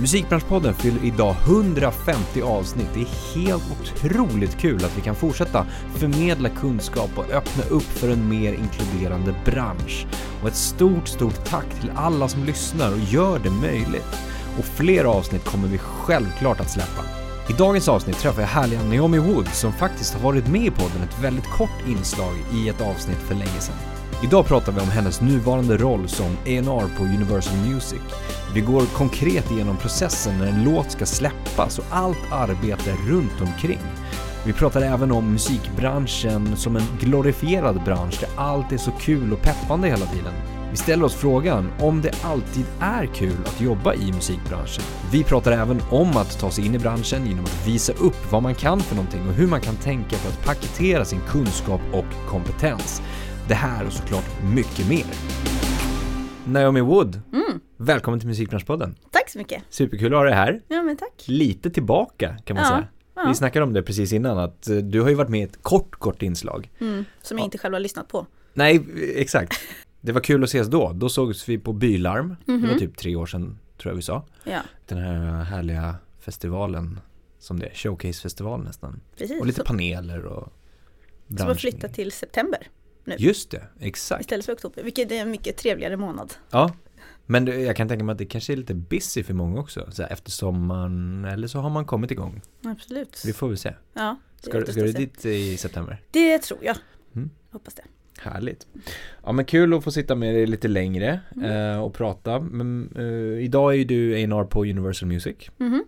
[0.00, 2.88] Musikbranschpodden fyller idag 150 avsnitt.
[2.94, 5.66] Det är helt otroligt kul att vi kan fortsätta
[5.96, 10.06] förmedla kunskap och öppna upp för en mer inkluderande bransch.
[10.42, 14.16] Och ett stort, stort tack till alla som lyssnar och gör det möjligt.
[14.58, 17.02] Och fler avsnitt kommer vi självklart att släppa.
[17.48, 21.02] I dagens avsnitt träffar jag härliga Naomi Wood som faktiskt har varit med i podden
[21.02, 24.01] ett väldigt kort inslag i ett avsnitt för länge sedan.
[24.24, 28.00] Idag pratar vi om hennes nuvarande roll som A&R på Universal Music.
[28.54, 33.80] Vi går konkret igenom processen när en låt ska släppas och allt arbete runt omkring.
[34.46, 39.42] Vi pratar även om musikbranschen som en glorifierad bransch där allt är så kul och
[39.42, 40.32] peppande hela tiden.
[40.70, 44.84] Vi ställer oss frågan om det alltid är kul att jobba i musikbranschen.
[45.10, 48.42] Vi pratar även om att ta sig in i branschen genom att visa upp vad
[48.42, 52.28] man kan för någonting och hur man kan tänka för att paketera sin kunskap och
[52.28, 53.02] kompetens.
[53.48, 55.04] Det här och såklart mycket mer.
[56.46, 58.94] Naomi Wood, Mm, välkommen till Musikbranschpodden.
[59.10, 59.62] tack så mycket.
[59.70, 60.62] Superkul att ha dig här.
[60.68, 61.22] Ja men tack.
[61.26, 62.86] Lite tillbaka kan man Ja, säga.
[63.14, 63.24] ja.
[63.28, 65.62] Vi snackade om det precis innan att eh, du har ju varit med i ett
[65.62, 66.70] kort, kort inslag.
[66.80, 67.44] Mm, som jag Ja.
[67.44, 68.26] inte själv har lyssnat på.
[68.54, 68.84] Nej,
[69.16, 69.54] exakt.
[70.00, 70.92] Det var kul att ses då.
[70.92, 72.36] Då sågs vi på Bylarm.
[72.46, 72.78] Det var Mhm.
[72.78, 74.26] typ tre år sedan tror jag vi sa.
[74.44, 77.00] Ja, Den här härliga festivalen
[77.38, 79.00] som det är, showcasefestival nästan.
[79.18, 79.40] precis.
[79.40, 80.52] Och lite paneler och
[81.38, 82.68] som har flyttat till september
[83.18, 84.20] Just det, exakt.
[84.20, 86.34] istället för oktober, vilket är en mycket trevligare månad.
[86.50, 86.72] Ja,
[87.26, 89.88] men det- jag kan tänka mig att det kanske är lite busy för många också.
[89.92, 92.40] Så här, efter sommaren, eller så har man kommit igång.
[92.64, 93.22] Absolut.
[93.26, 93.74] Vi får väl se.
[93.94, 96.00] Ja, Ska, ska du dit i september?
[96.10, 96.76] Det tror jag.
[97.14, 97.30] Mm.
[97.50, 97.82] Hoppas det.
[98.20, 98.66] Härligt.
[99.24, 101.50] Ja men kul att få sitta med dig lite längre Mm.
[101.72, 102.40] eh, och prata.
[102.40, 105.36] Men eh, idag är ju du A&R på Universal Music.
[105.56, 105.84] Mhm.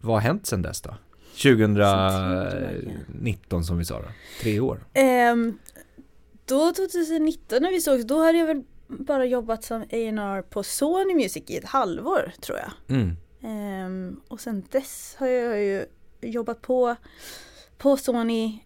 [0.00, 0.94] Vad har hänt sedan dess då?
[1.34, 2.70] Sen tidigare.
[3.06, 4.08] 2019 som vi sa då.
[4.42, 4.84] Tre år.
[4.94, 5.58] Ehm,
[6.48, 11.14] då 2019 när vi sågs, då hade jag väl bara jobbat som A&R på Sony
[11.14, 12.96] Music i ett halvår tror jag.
[12.96, 13.16] Mm.
[13.42, 15.86] Ehm, och sen dess har jag ju
[16.20, 16.96] jobbat på,
[17.78, 18.58] på Sony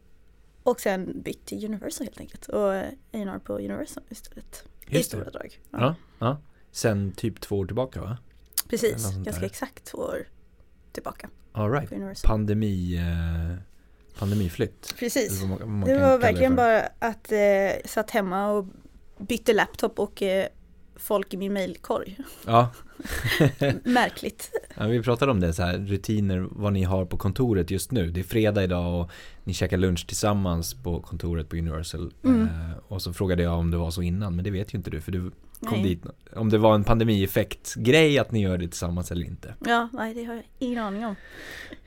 [0.62, 2.48] och sen bytt till Universal helt enkelt.
[2.48, 4.65] Och A&R på Universal istället.
[4.87, 5.31] I Just stora det.
[5.31, 5.60] drag.
[5.71, 5.94] Ja.
[6.19, 6.41] ja.
[6.71, 8.19] Sen typ två år tillbaka va?
[8.69, 10.28] Precis, ganska exakt två år
[10.92, 12.22] tillbaka All right.
[12.22, 13.59] Pandemi, eh,
[14.19, 14.95] pandemiflytt.
[14.99, 15.43] Precis.
[15.43, 16.56] man- man Det var verkligen för.
[16.56, 18.67] bara att eh, satt hemma och
[19.19, 20.47] bytte laptop och eh,
[20.97, 22.19] folk i min mailkorg.
[22.47, 22.71] Ja.
[23.84, 24.51] Märkligt.
[24.77, 28.11] ja, vi pratade om det så här, rutiner, vad ni har på kontoret just nu.
[28.11, 29.11] Det är fredag idag och
[29.45, 32.12] ni käkar lunch tillsammans på kontoret på Universal.
[32.25, 32.43] Mm.
[32.43, 34.91] Eh, och så frågade jag om det var så innan, men det vet ju inte
[34.91, 35.31] du för du
[35.67, 36.05] kom dit.
[36.37, 39.55] Om det var en pandemieffekt-grej att ni gör det tillsammans eller inte.
[39.67, 41.15] Ja, nej det har jag ingen aning om.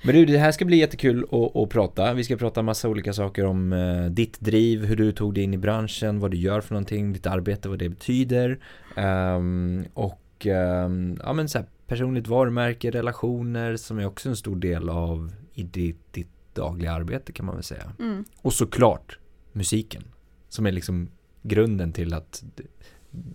[0.03, 2.13] Men du, det här ska bli jättekul att, att prata.
[2.13, 5.53] Vi ska prata massa olika saker om eh, ditt driv, hur du tog dig in
[5.53, 8.59] i branschen, vad du gör för någonting, ditt arbete, vad det betyder.
[8.95, 14.55] Ehm, och ehm, ja, men så här, personligt varumärke, relationer som är också en stor
[14.55, 17.91] del av i ditt, ditt dagliga arbete kan man väl säga.
[17.99, 18.25] Mm.
[18.41, 19.19] Och såklart
[19.51, 20.03] musiken,
[20.49, 21.09] som är liksom
[21.41, 22.43] grunden till att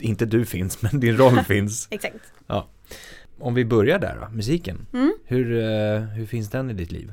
[0.00, 1.88] inte du finns, men din roll finns.
[1.90, 2.16] Exakt.
[3.40, 4.86] Om vi börjar där då, musiken.
[4.92, 5.14] Mm.
[5.24, 7.12] Hur, eh, hur finns den i ditt liv?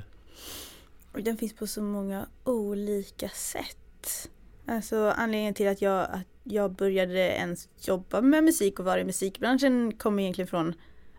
[1.11, 4.29] Och den finns på så många olika sätt.
[4.65, 9.03] Alltså anledningen till att jag, att jag började ens jobba med musik och vara i
[9.03, 10.73] musikbranschen kommer egentligen från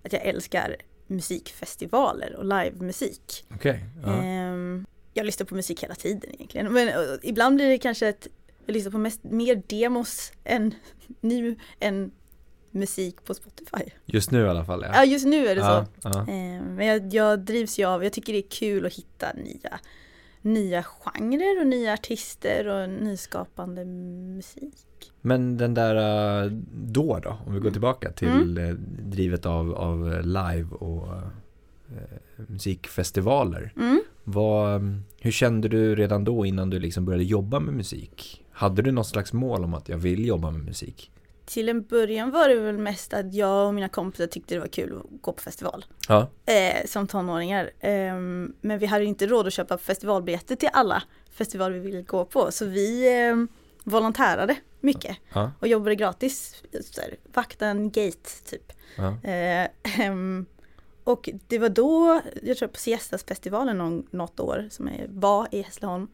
[0.04, 0.76] att jag älskar
[1.06, 3.44] musikfestivaler och livemusik.
[3.54, 3.84] Okej.
[4.04, 4.22] ja.
[4.22, 6.72] Ehm, jag lyssnar på musik hela tiden egentligen.
[6.72, 8.28] Men ibland blir det kanske att
[8.68, 10.74] jag lyssnar på mest, mer demos än
[11.20, 12.10] nu än
[12.70, 13.90] musik på Spotify.
[14.06, 14.84] Just nu i alla fall.
[14.92, 16.08] Ja, just nu är det ja, så.
[16.08, 16.20] ja.
[16.20, 19.80] Eh, Men jag, jag drivs ju av, jag tycker det är kul att hitta nya,
[20.42, 24.74] nya genrer och nya artister och nyskapande musik.
[25.20, 25.94] Men den där
[26.44, 28.58] eh, då då, om vi går tillbaka till Mm.
[28.68, 28.74] eh,
[29.08, 32.08] drivet av, av live och eh,
[32.46, 33.72] musikfestivaler.
[33.76, 34.00] Mm.
[34.24, 34.82] Vad,
[35.20, 38.44] hur kände du redan då innan du liksom började jobba med musik?
[38.58, 41.10] Hade du något slags mål om att jag vill jobba med musik?
[41.46, 44.66] Till en början var det väl mest att jag och mina kompisar tyckte det var
[44.66, 45.84] kul att gå på festival.
[46.08, 46.28] Ja.
[46.46, 47.70] Eh, som tonåringar.
[47.80, 52.24] Ehm, men vi hade inte råd att köpa festivalbiljetter till alla festivaler vi ville gå
[52.24, 52.50] på.
[52.52, 53.36] Så vi eh,
[53.84, 55.50] volontärade mycket Ja.
[55.60, 56.62] och jobbade gratis.
[56.72, 58.72] Här, vakta en gate typ.
[58.96, 59.30] ja.
[59.30, 59.68] Eh,
[60.00, 60.46] ehm,
[61.04, 65.62] och det var då, jag tror på Siestasfestivalen någon, något år som är, var i
[65.62, 66.08] Hässleholm.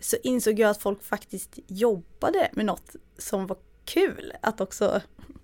[0.00, 5.00] Så insåg jag att folk faktiskt jobbade med något som var kul att också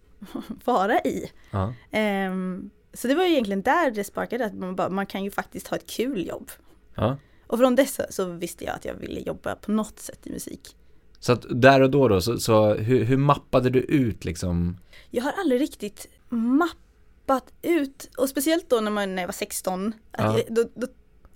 [0.64, 1.30] vara i.
[1.50, 1.74] Ja.
[1.90, 5.30] Ehm, så det var ju egentligen där det sparkade, att man, bara, man kan ju
[5.30, 6.50] faktiskt ha ett kul jobb.
[6.94, 7.16] ja.
[7.48, 10.76] Och från dessa så visste jag att jag ville jobba på något sätt i musik.
[11.20, 14.76] Så att där och då då, så, så hur, hur mappade du ut liksom?
[15.10, 19.92] Jag har aldrig riktigt mappat ut, och speciellt då när, man, när jag var 16,
[20.10, 20.38] att Ja.
[20.38, 20.86] jag, då, då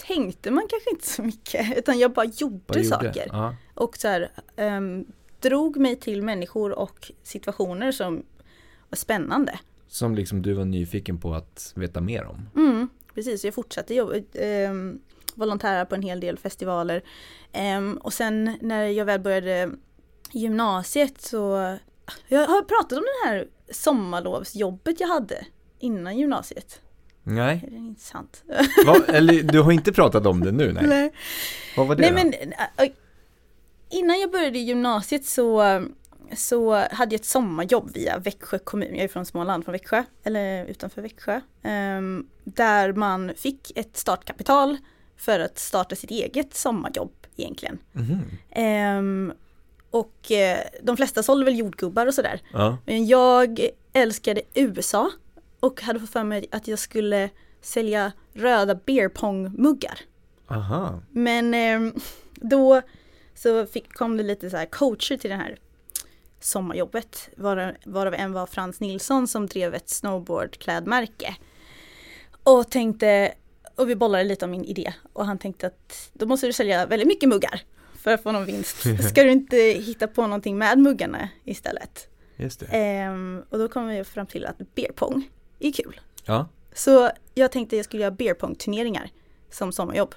[0.06, 2.85] tänkte man kanske inte så mycket, utan jag bara gjorde gjorde?
[2.85, 3.26] saker.
[3.32, 3.55] Ja.
[3.75, 5.05] Och så här, ehm,
[5.41, 8.23] drog mig till människor och situationer som
[8.88, 9.58] var spännande.
[9.88, 12.49] Som liksom du var nyfiken på att veta mer om.
[12.56, 14.14] Mm, precis, jag fortsatte jobba,
[14.69, 15.00] um,
[15.35, 17.02] volontära på en hel del festivaler.
[17.52, 19.70] Ehm, och sen när jag väl började
[20.32, 21.76] gymnasiet så,
[22.29, 25.47] jag har pratat om det här sommarlovsjobbet jag hade
[25.79, 26.81] innan gymnasiet.
[27.23, 28.45] Nej, Är det inte sant?
[28.87, 28.97] Va?
[29.09, 30.73] eller du har inte pratat om det nu?
[30.73, 30.87] Nej.
[30.87, 31.13] Nej.
[31.77, 32.17] Vad var det Nej då?
[32.41, 32.53] men
[32.87, 32.93] äh,
[33.91, 35.63] innan jag började i gymnasiet så,
[36.37, 38.95] så hade jag ett sommarjobb via Växjö kommun.
[38.95, 41.41] Jag är från Småland, från Växjö, eller utanför Växjö.
[41.63, 44.77] ehm, där man fick ett startkapital
[45.17, 47.79] för att starta sitt eget sommarjobb egentligen.
[48.51, 49.33] Ehm,
[49.91, 52.41] och eh, de flesta sålde väl jordgubbar och sådär.
[52.53, 52.77] Ja.
[52.87, 53.61] Men jag
[53.93, 55.11] älskade USA
[55.61, 57.31] och hade fått för mig att jag skulle
[57.61, 59.99] sälja röda beerpong-muggar.
[60.47, 61.03] Aha.
[61.11, 61.95] Men ehm,
[62.35, 62.83] då
[63.35, 65.59] så fick, kom det lite så här coacher till det här
[66.41, 67.29] sommarjobbet.
[67.37, 71.37] Varav, varav en var Frans Nilsson som drev ett snowboardklädmärke.
[72.43, 73.35] Och tänkte,
[73.75, 74.93] och vi bollade lite om min idé.
[75.12, 77.62] Och han tänkte att då måste du sälja väldigt mycket muggar
[77.95, 78.77] för att få någon vinst.
[79.11, 82.09] Ska du inte hitta på någonting med muggarna istället?
[82.37, 82.67] Just det.
[82.67, 85.29] Ehm, och då kom vi fram till att beerpong
[85.61, 86.01] är kul.
[86.25, 86.49] Ja.
[86.75, 89.11] Så jag tänkte jag skulle göra beerpong-turneringar
[89.51, 90.15] som sommarjobb.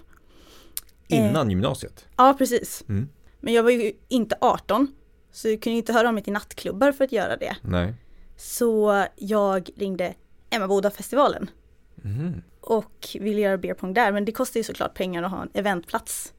[1.07, 2.05] Innan gymnasiet.
[2.17, 2.83] Ja, precis.
[2.89, 3.09] Mm.
[3.39, 4.87] Men jag var ju inte 18.
[5.31, 7.55] Så jag kunde inte höra av mig till nattklubbar för att göra det.
[7.61, 7.93] Nej.
[8.37, 10.13] Så jag ringde
[10.49, 11.49] Emmaboda-festivalen
[11.95, 12.41] Mhm.
[12.61, 14.11] och ville göra beerpong där.
[14.11, 16.33] Men det kostar ju såklart pengar att ha en eventplats.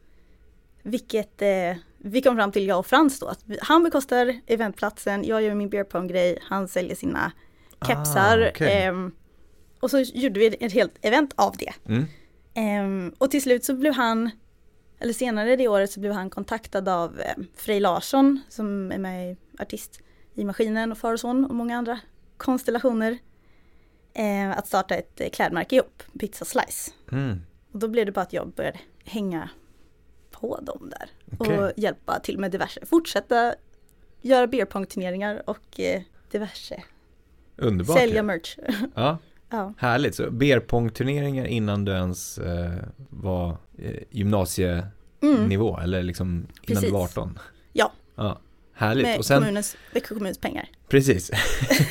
[0.83, 5.43] Vilket eh, vi kom fram till, jag och Frans då, att han bekostar eventplatsen, jag
[5.43, 7.33] gör min beerpong-grej, han säljer sina
[7.87, 8.38] kepsar.
[8.38, 8.82] Ah, okej.
[8.82, 9.12] ehm,
[9.81, 11.73] och så gjorde vi ett helt event av det.
[11.88, 12.05] Mm.
[12.55, 14.31] Ehm, och till slut så blev han,
[14.99, 19.32] eller senare det året så blev han kontaktad av eh, Frej Larsson som är med
[19.32, 20.00] i artist
[20.35, 22.00] i Maskinen och Far och Son och många andra
[22.37, 23.19] konstellationer.
[24.15, 26.93] Eh, att starta ett eh, klädmärke ihop, Pizza Slice.
[27.12, 27.41] Mm.
[27.73, 29.49] Och då blev det bara att jag började hänga
[30.31, 31.59] på dem där Okej.
[31.59, 32.87] och hjälpa till med diverse.
[32.87, 33.55] Fortsätta
[34.20, 36.82] göra beerpong-turneringar och eh, diverse.
[37.56, 37.99] Underbart.
[37.99, 38.56] Sälja merch.
[38.95, 39.19] Ja,
[39.51, 39.75] ja.
[39.79, 40.15] härligt.
[40.15, 42.71] Så beerpong-turneringar innan du ens eh,
[43.11, 45.85] var eh, gymnasienivå Mm.
[45.85, 46.85] eller liksom innan Precis.
[46.85, 47.39] du var 18.
[47.73, 47.93] Ja.
[48.17, 48.39] Ja,
[48.75, 49.06] härligt.
[49.06, 50.69] Med Och sen, kommunens, Växjö kommuns pengar.
[50.89, 51.31] precis.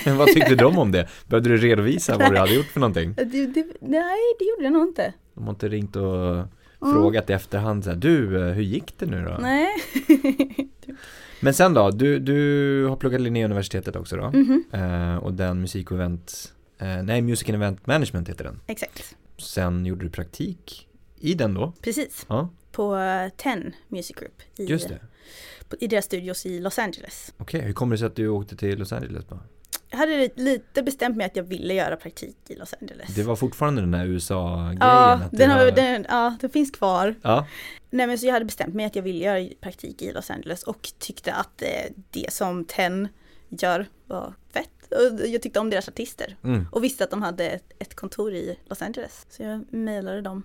[0.18, 1.08] vad tyckte de om det?
[1.28, 3.14] Behövde du redovisa vad du hade gjort för någonting?
[3.18, 5.14] Det, det, nej, det gjorde jag nog inte.
[5.34, 6.48] De har inte ringt och
[6.84, 6.96] Mm.
[6.96, 9.38] frågat i efterhand så här, du, eh, hur gick det nu då?
[9.42, 9.68] Nej.
[11.44, 14.32] Men sen då, du, du har pluggat Linnéuniversitetet också då?
[14.32, 18.60] Mhm, Eh, och den musik och event, eh, nej Music and Event Management heter den.
[18.68, 20.88] Exakt, Sen gjorde du praktik
[21.20, 21.74] i den då?
[21.82, 22.26] precis.
[22.30, 22.98] Ja, På
[23.38, 25.00] Ten Music Group i, just det.
[25.80, 27.34] i deras studios i Los Angeles.
[27.38, 29.40] Okej, hur kommer det sig att du åkte till Los Angeles då?
[29.94, 33.16] Hade lite- bestämt mig att jag ville göra praktik i Los Angeles.
[33.16, 34.78] Det var fortfarande den där USA-grejen?
[34.80, 35.72] ja, den, har, var...
[35.72, 37.16] den, ja, den finns kvar.
[37.22, 37.48] Ja,
[37.90, 40.64] Nej men så jag hade bestämt mig att jag ville göra praktik i Los Angeles
[40.64, 41.68] och tyckte att eh,
[42.12, 43.08] det som Ten
[43.50, 44.70] gör var fett.
[44.90, 48.60] Och jag tyckte om deras artister mm, och visste att de hade ett, kontor i
[48.66, 49.26] Los Angeles.
[49.30, 50.44] Så jag mejlade dem.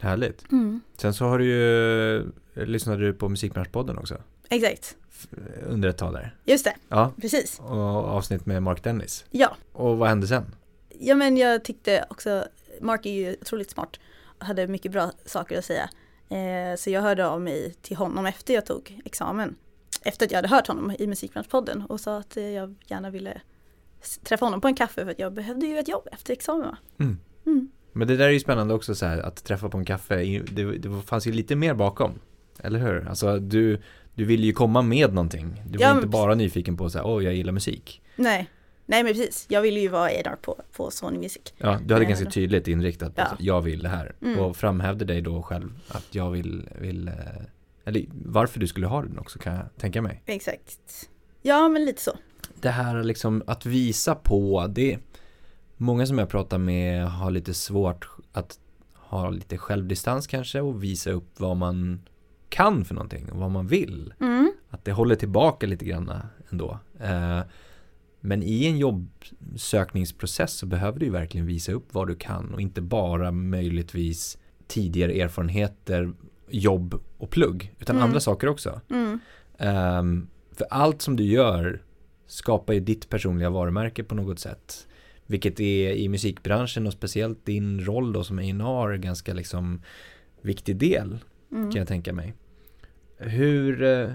[0.00, 0.52] härligt.
[0.52, 0.80] Mm.
[0.96, 4.22] Sen så har du ju, lyssnade du på Musikbranschpodden också?
[4.52, 4.96] Exakt,
[5.66, 6.34] Under ett tag där.
[6.44, 7.58] just det, Ja, precis.
[7.60, 7.76] och
[8.08, 9.24] avsnitt med Mark Dennis.
[9.30, 10.54] Ja, Och vad hände sen?
[10.98, 12.44] Ja men jag tyckte också,
[12.80, 14.00] Mark är ju otroligt smart
[14.38, 15.90] och hade mycket bra saker att säga.
[16.28, 19.56] Eh, så jag hörde av mig till honom efter jag tog examen.
[20.04, 23.40] Efter att jag hade hört honom i Musikbranschpodden och sa att eh, jag gärna ville
[24.22, 26.76] träffa honom på en kaffe för att jag behövde ju ett jobb efter examen.
[27.00, 27.18] Mm.
[27.46, 27.70] Mm.
[27.92, 30.16] Men det där är ju spännande också så här, att träffa på en kaffe,
[30.52, 32.12] det, det fanns ju lite mer bakom.
[32.58, 33.08] Eller hur?
[33.08, 33.82] Alltså du,
[34.14, 35.62] du ville ju komma med någonting.
[35.66, 38.02] Du var Ja, inte bara nyfiken på så här, åh jag gillar musik.
[38.16, 38.48] Nej.
[38.86, 41.42] Nej men precis, jag ville ju vara A&R på, på Sony Music.
[41.58, 43.36] Ja, du hade Eh, ganska tydligt inriktat på Ja.
[43.38, 44.14] jag vill det här.
[44.22, 44.38] Mm.
[44.38, 47.14] Och framhävde dig då själv att jag vill, vill eh,
[47.84, 50.22] eller varför du skulle ha den också kan jag tänka mig.
[50.26, 51.08] Exakt.
[51.42, 52.12] Ja men lite så.
[52.60, 54.98] Det här liksom att visa på, det
[55.76, 58.58] Många som jag pratar med har lite svårt att
[58.94, 62.02] ha lite självdistans kanske och visa upp vad man
[62.52, 64.14] kan för någonting och vad man vill.
[64.20, 64.52] Mm.
[64.70, 66.12] Att det håller tillbaka lite grann
[66.50, 66.78] ändå.
[67.00, 67.40] Eh,
[68.24, 72.60] Men i en jobbsökningsprocess så behöver du ju verkligen visa upp vad du kan och
[72.60, 76.12] inte bara möjligtvis tidigare erfarenheter,
[76.48, 78.08] jobb och plugg, utan Mm.
[78.08, 78.80] andra saker också.
[78.90, 79.18] Mm.
[79.58, 81.82] Ehm, för allt som du gör
[82.26, 84.86] skapar ju ditt personliga varumärke på något sätt.
[85.26, 89.82] Vilket är i musikbranschen och speciellt din roll då som A&R ganska liksom
[90.42, 91.18] viktig del
[91.52, 91.70] Mm.
[91.72, 92.34] kan jag tänka mig.
[93.24, 94.10] Hur eh,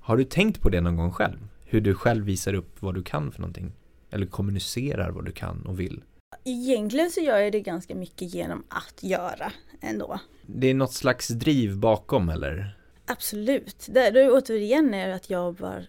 [0.00, 1.38] har du tänkt på det någon gång själv?
[1.64, 3.72] Hur du själv visar upp vad du kan för någonting?
[4.10, 6.02] Eller kommunicerar vad du kan och vill?
[6.44, 10.20] Egentligen så gör jag det ganska mycket genom att göra ändå.
[10.46, 12.78] Det är något slags driv bakom eller?
[13.06, 13.86] Absolut.
[13.90, 15.82] Det, det återigen är att jag bara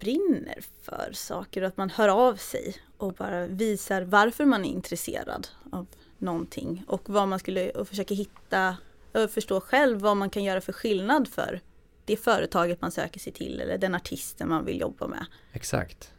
[0.00, 4.68] brinner för saker och att man hör av sig och bara visar varför man är
[4.70, 5.86] intresserad av
[6.18, 8.76] någonting och vad man skulle och försöka hitta
[9.14, 11.60] och förstå själv vad man kan göra för skillnad för
[12.04, 15.26] det företaget man söker sig till eller den artisten man vill jobba med.
[15.52, 16.10] Exakt.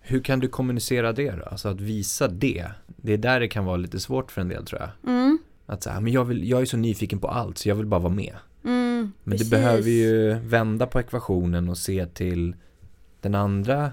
[0.00, 1.44] Hur kan du kommunicera det då?
[1.44, 2.66] Alltså att visa det.
[2.86, 4.90] Det är där det kan vara lite svårt för en del tror jag.
[5.14, 7.86] Mm, Att säga, men jag, vill, jag är så nyfiken på allt så jag vill
[7.86, 8.36] bara vara med.
[8.64, 9.50] mm, Men precis.
[9.50, 12.56] du behöver ju vända på ekvationen och se till
[13.20, 13.92] den andra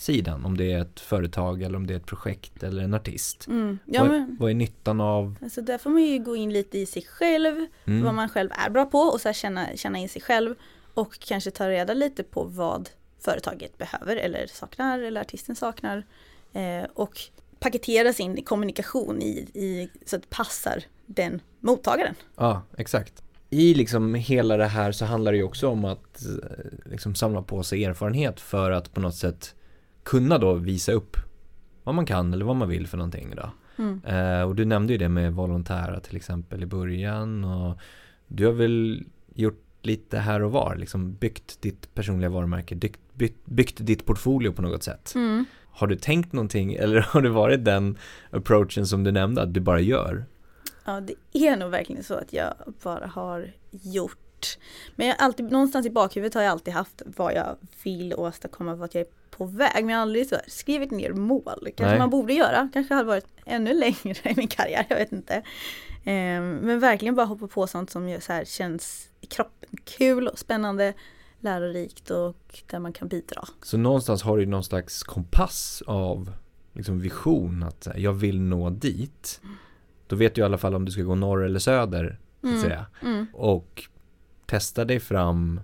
[0.00, 0.44] sidan.
[0.44, 3.46] Om det är ett företag eller om det är ett projekt eller en artist.
[3.46, 5.34] Mm, ja, vad, men, vad är nyttan av?
[5.42, 8.50] alltså där får man ju gå in lite i sig själv Mm, vad man själv
[8.52, 10.54] är bra på och så känna, känna in sig själv
[10.94, 12.90] och kanske ta reda lite på vad
[13.20, 16.06] företaget behöver eller saknar eller artisten saknar
[16.52, 17.20] eh, och
[17.58, 22.14] paketera sin kommunikation i, i, så att det passar den mottagaren.
[22.36, 23.22] Ja, exakt.
[23.50, 27.42] I liksom hela det här så handlar det ju också om att eh, liksom samla
[27.42, 29.54] på sig erfarenhet för att på något sätt
[30.08, 31.16] kunna då visa upp
[31.84, 33.50] vad man kan eller vad man vill för någonting då.
[33.78, 34.00] Mm.
[34.04, 37.78] Eh, och du nämnde ju det med volontära till exempel i början och
[38.26, 43.46] du har väl gjort lite här och var, liksom byggt ditt personliga varumärke, byggt, byggt,
[43.46, 45.12] byggt ditt portfolio på något sätt.
[45.14, 45.44] Mm.
[45.70, 47.98] Har du tänkt någonting eller har det varit den
[48.30, 50.24] approachen som du nämnde att du bara gör?
[50.84, 54.58] Ja, det är nog verkligen så att jag bara har gjort.
[54.96, 58.94] Men jag alltid, någonstans i bakhuvudet har jag alltid haft vad jag vill åstadkomma, vart
[58.94, 59.08] jag är
[59.38, 59.84] på väg.
[59.84, 61.58] Men jag har aldrig så skrivit ner mål.
[61.64, 61.98] Kanske Nej.
[61.98, 62.68] man borde göra.
[62.72, 65.42] Kanske hade varit ännu längre i min karriär, jag vet inte.
[66.04, 70.38] Ehm, men verkligen bara hoppa på sånt som så här, känns i kroppen kul och
[70.38, 70.94] spännande,
[71.40, 73.44] lärorikt och där man kan bidra.
[73.62, 76.32] Så någonstans har du någon slags kompass av
[76.72, 79.40] liksom vision att här, jag vill nå dit.
[80.06, 82.52] Då vet du i alla fall om du ska gå norr eller söder, så att
[82.52, 82.62] Mm.
[82.62, 82.86] säga.
[83.02, 83.26] Mm.
[83.32, 83.84] Och
[84.46, 85.60] testa dig fram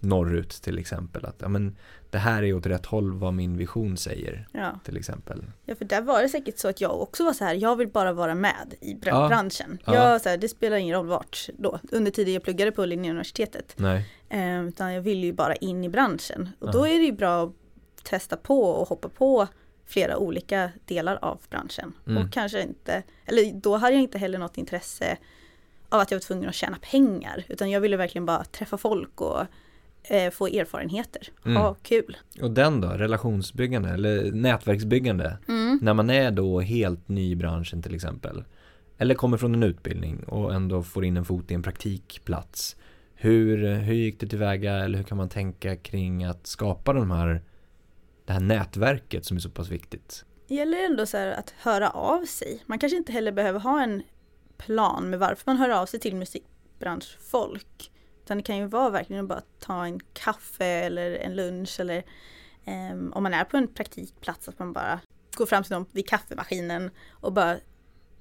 [0.00, 1.24] norrut till exempel.
[1.24, 1.76] Att ja, men,
[2.10, 4.80] det här är åt rätt håll vad min vision säger Ja.
[4.84, 5.44] till exempel.
[5.64, 7.88] Ja för där var det säkert så att jag också var så här, jag vill
[7.88, 9.28] bara vara med i br- Ja.
[9.28, 9.78] branschen.
[9.84, 9.94] Ja.
[9.94, 13.74] Jag, så här, det spelar ingen roll vart då, under tiden jag pluggade på Linnéuniversitetet.
[13.76, 16.48] Nej, Eh, utan jag vill ju bara in i branschen.
[16.58, 16.72] Och Ja.
[16.72, 17.52] då är det ju bra att
[18.04, 19.46] testa på och hoppa på
[19.86, 21.92] flera olika delar av branschen.
[22.06, 22.22] Mm.
[22.26, 25.16] Och kanske inte, eller då hade jag inte heller något intresse
[25.88, 27.44] av att jag var tvungen att tjäna pengar.
[27.48, 29.42] Utan jag ville verkligen bara träffa folk och
[30.02, 31.28] eh, få erfarenheter.
[31.44, 31.56] Mm.
[31.56, 32.16] Ha kul.
[32.42, 35.38] och den då, relationsbyggande eller nätverksbyggande.
[35.48, 35.78] Mm.
[35.82, 38.44] När man är då helt ny i branschen till exempel.
[38.98, 42.76] Eller kommer från en utbildning och ändå får in en fot i en praktikplats.
[43.14, 47.42] Hur, hur gick det tillväga eller hur kan man tänka kring att skapa de här,
[48.26, 50.24] det här nätverket som är så pass viktigt?
[50.48, 52.62] Det gäller ändå så här att höra av sig.
[52.66, 54.02] Man kanske inte heller behöver ha en
[54.56, 57.90] plan med varför man hör av sig till musikbranschfolk.
[58.28, 62.02] Utan det kan ju vara verkligen att bara ta en kaffe eller en lunch eller
[62.64, 65.00] ehm, om man är på en praktikplats att man bara
[65.36, 67.56] går fram till någon vid kaffemaskinen och bara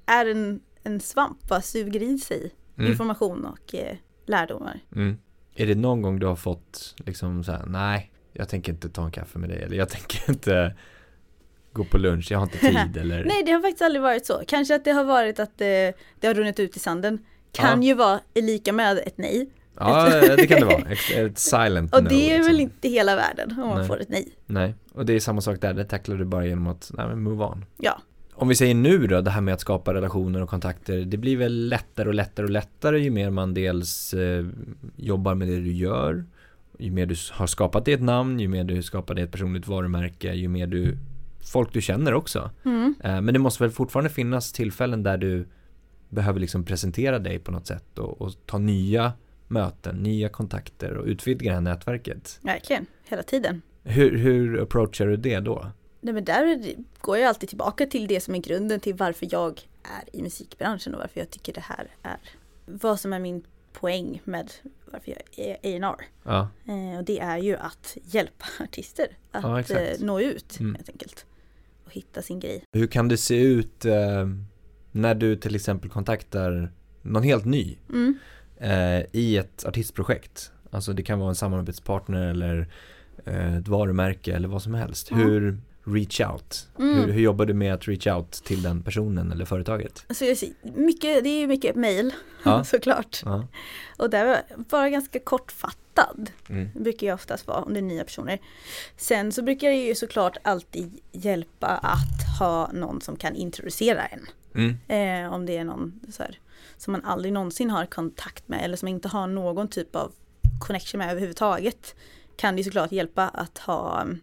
[0.05, 2.91] är en, en svamp, bara suger i sig Mm.
[2.91, 3.95] information och eh,
[4.25, 4.79] lärdomar.
[4.95, 5.17] Mm.
[5.55, 9.05] Är det någon gång du har fått liksom så här, nej, jag tänker inte ta
[9.05, 10.75] en kaffe med dig eller jag tänker inte
[11.73, 13.25] gå på lunch, jag har inte tid eller?
[13.25, 14.41] Nej, det har faktiskt aldrig varit så.
[14.47, 17.25] Kanske att det har varit att det, det har runnit ut i sanden.
[17.51, 17.87] Kan Ja.
[17.87, 19.49] ju vara lika med ett nej.
[19.79, 20.81] Ja, det kan det vara.
[20.81, 22.51] Ett, ett silent Och no, det är liksom.
[22.51, 23.87] väl inte hela världen om man Nej.
[23.87, 24.27] får ett nej.
[24.45, 27.23] Nej, och det är samma sak där, det tacklar du bara genom att, nej men
[27.23, 27.65] move on.
[27.77, 28.01] Ja.
[28.33, 31.37] Om vi säger nu då, det här med att skapa relationer och kontakter, det blir
[31.37, 34.45] väl lättare och lättare och lättare ju mer man dels eh,
[34.95, 36.25] jobbar med det du gör,
[36.79, 39.67] ju mer du har skapat dig ett namn, ju mer du skapar dig ett personligt
[39.67, 40.97] varumärke, ju mer du,
[41.51, 42.49] folk du känner också.
[42.65, 42.95] Mm.
[43.03, 45.47] Eh, men det måste väl fortfarande finnas tillfällen där du
[46.09, 49.13] behöver liksom presentera dig på något sätt och, och ta nya
[49.47, 52.39] möten, nya kontakter och utvidga det här nätverket.
[52.41, 53.61] Verkligen, hela tiden.
[53.83, 55.71] Hur, hur approachar du det då?
[56.01, 59.61] Nej men där går jag alltid tillbaka till det som är grunden till varför jag
[59.83, 62.17] är i musikbranschen och varför jag tycker det här är
[62.65, 64.51] vad som är min poäng med
[64.91, 66.05] varför jag är A&R.
[66.23, 66.49] Ja.
[66.67, 70.75] Eh, och det är ju att hjälpa artister att Ja, eh, nå ut Mm.
[70.75, 71.25] helt enkelt.
[71.85, 72.63] Och hitta sin grej.
[72.71, 74.27] Hur kan det se ut eh,
[74.91, 78.17] när du till exempel kontaktar någon helt ny Mm.
[78.59, 80.51] Eh, i ett artistprojekt?
[80.71, 82.67] Alltså det kan vara en samarbetspartner eller
[83.25, 85.11] eh, ett varumärke eller vad som helst.
[85.11, 85.23] Mm.
[85.23, 86.67] Hur reach out?
[86.79, 86.95] Mm.
[86.95, 90.05] Hur, hur jobbar du med att reach out till den personen eller företaget?
[90.07, 90.25] Alltså
[90.61, 92.63] mycket, det är ju mycket mail Ja.
[92.65, 93.21] såklart.
[93.25, 93.47] Ja.
[93.97, 96.31] Och där var jag bara ganska kortfattad.
[96.49, 96.69] Mm.
[96.75, 98.39] brukar jag oftast vara om det är nya personer.
[98.97, 104.27] Sen så brukar det ju såklart alltid hjälpa att ha någon som kan introducera en.
[104.55, 104.77] Mm.
[104.87, 106.39] Eh, om det är någon så här,
[106.77, 110.13] som man aldrig någonsin har kontakt med eller som inte har någon typ av
[110.59, 111.95] connection med överhuvudtaget.
[112.35, 114.21] Kan det såklart hjälpa att ha um,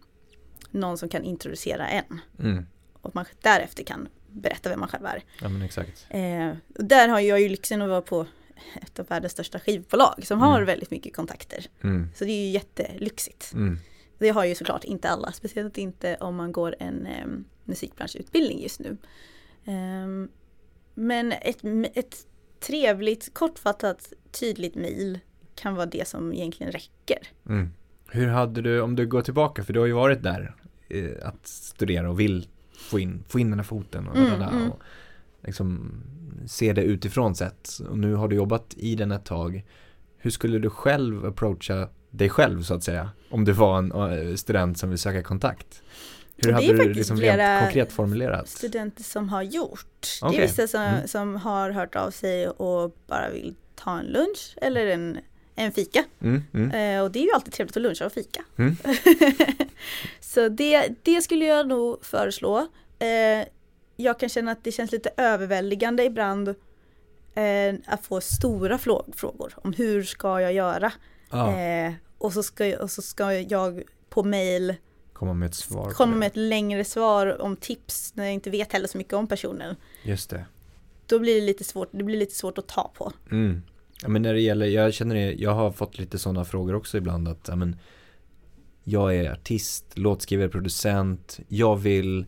[0.71, 2.21] någon som kan introducera en.
[2.39, 2.65] Mm.
[2.93, 5.23] Och att man därefter kan berätta vem man själv är.
[5.41, 6.07] Ja men exakt.
[6.09, 8.25] Eh, och där har jag ju lyxen att vara på
[8.81, 10.65] ett av världens största skivbolag som har Mm.
[10.65, 11.65] väldigt mycket kontakter.
[11.83, 12.09] Mm.
[12.15, 13.53] Så det är ju jättelyxigt.
[13.53, 13.79] Mm.
[14.17, 17.25] Det har ju såklart inte alla, speciellt inte om man går en eh,
[17.63, 18.97] musikbranschutbildning just nu.
[19.65, 20.29] Ehm,
[20.93, 22.27] men ett, ett
[22.67, 25.19] trevligt, kortfattat, tydligt mejl
[25.55, 27.17] kan vara det som egentligen räcker.
[27.49, 27.69] Mm.
[28.07, 30.55] Hur hade du, om du går tillbaka, för du har ju varit där
[30.89, 34.51] eh, att studera och vill få in, få in den här foten och, Mm, dadada,
[34.51, 34.71] mm.
[34.71, 34.81] och
[35.43, 35.91] liksom
[36.47, 37.69] se det utifrån sett.
[37.89, 39.65] Och nu har du jobbat i den ett tag.
[40.17, 43.09] Hur skulle du själv approacha dig själv så att säga?
[43.29, 45.83] Om du var en eh, student som vill söka kontakt.
[46.37, 48.49] Hur Det är hade du liksom rent konkret formulerat?
[48.49, 50.07] Studenter som har gjort.
[50.21, 50.37] Det Okej.
[50.39, 51.07] är vissa som, Mm.
[51.07, 55.17] som har hört av sig och bara vill ta en lunch eller en,
[55.55, 56.03] en fika.
[56.21, 58.43] Mm, mm, Eh, och det är ju alltid trevligt att luncha och fika.
[58.57, 58.75] Mm.
[60.19, 62.67] så det, det skulle jag nog föreslå.
[62.99, 63.47] Eh,
[63.95, 66.47] jag kan känna att det känns lite överväldigande ibland
[67.35, 70.91] eh, att få stora frågor om hur ska jag göra.
[71.31, 74.75] ja, Eh, och, så ska, jag- och så ska jag på mail
[75.15, 75.91] komma med ett svar.
[75.91, 79.27] komma med ett längre svar om tips när jag inte vet heller så mycket om
[79.27, 79.75] personen.
[80.03, 80.45] Just det.
[81.07, 83.11] Då blir det lite svårt, det blir lite svårt att ta på.
[83.31, 83.61] Mm.
[84.01, 86.97] Ja, men när det gäller, jag känner det, jag har fått lite sådana frågor också
[86.97, 87.75] ibland att, ja, men,
[88.83, 92.25] jag är artist, låtskrivare, producent, jag vill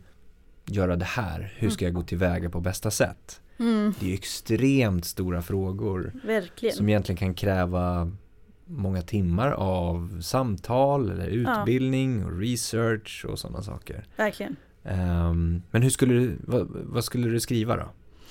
[0.66, 3.40] göra det här, hur ska jag gå tillväga på bästa sätt?
[3.58, 6.76] Mm, Det är extremt stora frågor verkligen.
[6.76, 8.12] som egentligen kan kräva
[8.68, 14.06] många timmar av samtal eller utbildning och research och sådana saker.
[14.16, 14.56] Verkligen.
[14.84, 17.88] Ehm, men hur skulle du, vad, vad skulle du skriva då?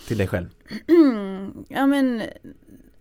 [0.08, 0.48] Till dig själv?
[1.68, 2.24] ja men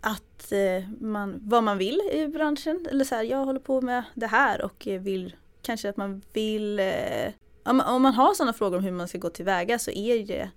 [0.00, 2.86] att eh, man, vad man vill i branschen.
[2.90, 6.78] Eller så här, jag håller på med det här och vill kanske att man vill
[6.78, 7.32] eh,
[7.64, 10.50] om, om man har sådana frågor om hur man ska gå tillväga så är det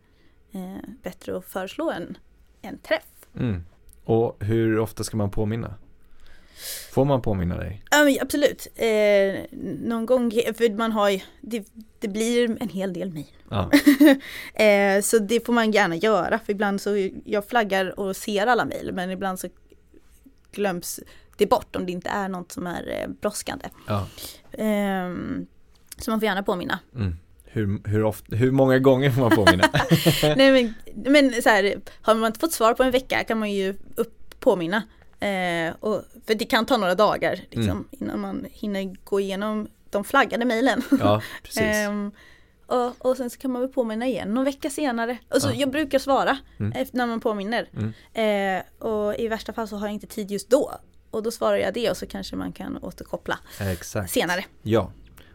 [0.51, 2.17] eh, bättre att föreslå en,
[2.61, 3.27] en träff.
[3.35, 3.63] Mm.
[4.03, 5.73] Och hur ofta ska man påminna?
[6.91, 7.83] Får man påminna dig?
[7.91, 8.67] Ja absolut.
[8.75, 9.41] Eh,
[9.79, 11.67] någon gång, för man har ju, det,
[11.99, 13.27] det blir en hel del mejl.
[13.49, 13.71] Ja,
[14.63, 18.65] Eh, så det får man gärna göra för ibland så, jag flaggar och ser alla
[18.65, 19.47] mejl men ibland så
[20.51, 20.99] glöms
[21.37, 23.65] det bort om det inte är något som är eh, brådskande.
[23.87, 24.07] ja.
[24.51, 25.47] Ehm,
[25.97, 26.79] så man får gärna påminna.
[26.95, 27.15] Mm.
[27.45, 29.69] Hur, hur, ofta, hur många gånger får man påminna?
[30.35, 30.73] Nej men,
[31.13, 34.39] men så här, har man inte fått svar på en vecka kan man ju upp,
[34.39, 34.83] påminna.
[35.19, 37.87] Eh, och, för det kan ta några dagar liksom, Mm.
[37.91, 40.81] innan man hinner gå igenom de flaggade mejlen.
[40.99, 41.21] ja.
[41.61, 42.11] Ehm,
[42.65, 45.17] och, och sen så kan man väl påminna igen någon vecka senare.
[45.29, 45.55] Alltså, Ja.
[45.55, 46.71] Jag brukar svara Mm.
[46.71, 47.69] efter när man påminner.
[48.13, 48.57] Mm.
[48.59, 50.71] Eh, och i värsta fall så har jag inte tid just då.
[51.11, 54.11] Och då svarar jag det och så kanske man kan återkoppla Exakt.
[54.11, 54.45] senare.
[54.61, 54.91] Ja.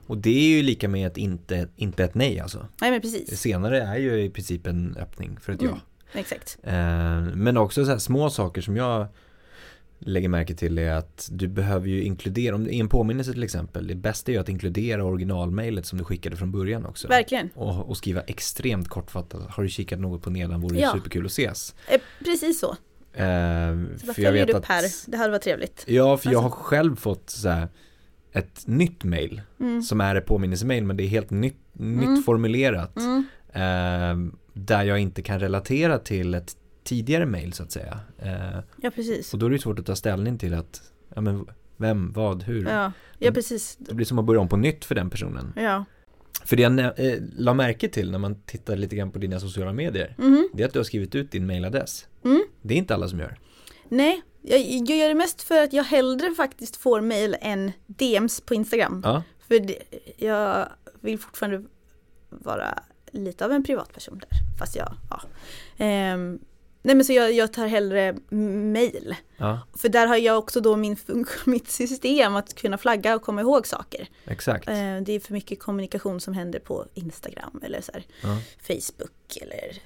[0.07, 2.67] Och det är ju lika med ett inte, inte ett nej alltså.
[2.81, 3.41] Nej men precis.
[3.41, 5.69] Senare är ju i princip en öppning för ett ja.
[5.69, 5.81] Mm.
[6.13, 6.59] Exakt.
[6.63, 9.07] Eh, men också så här små saker som jag
[10.05, 13.87] lägger märke till är att du behöver ju inkludera, om är en påminnelse till exempel,
[13.87, 17.09] det bästa är ju att inkludera originalmailet som du skickade från början också.
[17.09, 17.49] Verkligen.
[17.55, 20.93] Och, och skriva extremt kortfattat, har du kikat något på nedan vore det Ja.
[20.95, 21.75] superkul att ses.
[21.89, 22.71] Eh, precis så.
[23.13, 23.27] Eh,
[24.07, 24.85] Så för jag vet upp att, här.
[25.07, 25.85] Det hade varit trevligt.
[25.87, 27.69] Ja, för jag har Alltså- själv fått så här,
[28.33, 29.83] ett nytt mail Mm.
[29.83, 32.15] som är ett påminnelsemail men det är helt nytt, Mm.
[32.15, 32.97] nytt formulerat.
[32.97, 33.27] Mm.
[33.53, 38.01] Eh, där jag inte kan relatera till ett tidigare mail så att säga.
[38.19, 39.33] Eh, Ja precis.
[39.33, 40.83] och då är det svårt att ta ställning till att,
[41.15, 42.67] ja men vem, vad, hur.
[42.69, 43.77] Ja, ja precis.
[43.79, 45.53] Det blir som att börja om på nytt för den personen.
[45.57, 45.85] Ja.
[46.45, 49.73] För det jag eh, la märke till när man tittar lite grann på dina sociala
[49.73, 50.49] medier, Mhm.
[50.55, 52.07] det är att du har skrivit ut din mailadress.
[52.25, 52.45] Mm.
[52.63, 53.39] Det är inte alla som gör.
[53.89, 58.41] Nej, jag, jag gör det mest för att jag hellre faktiskt får mail än DMs
[58.41, 59.01] på Instagram.
[59.05, 59.79] Ja, För det,
[60.17, 60.69] jag
[61.01, 61.65] vill fortfarande
[62.31, 64.29] vara lite av en privatperson där.
[64.59, 65.21] Fast jag, ja.
[65.85, 66.39] Ehm,
[66.87, 68.17] Nej men så jag, jag tar hellre
[68.73, 69.17] mail.
[69.37, 70.97] Ja, För där har jag också då min
[71.47, 74.09] mitt system att kunna flagga och komma ihåg saker.
[74.25, 74.69] exakt.
[74.69, 78.39] Eh, det är för mycket kommunikation som händer på Instagram eller så här, Ja.
[78.67, 79.79] Facebook eller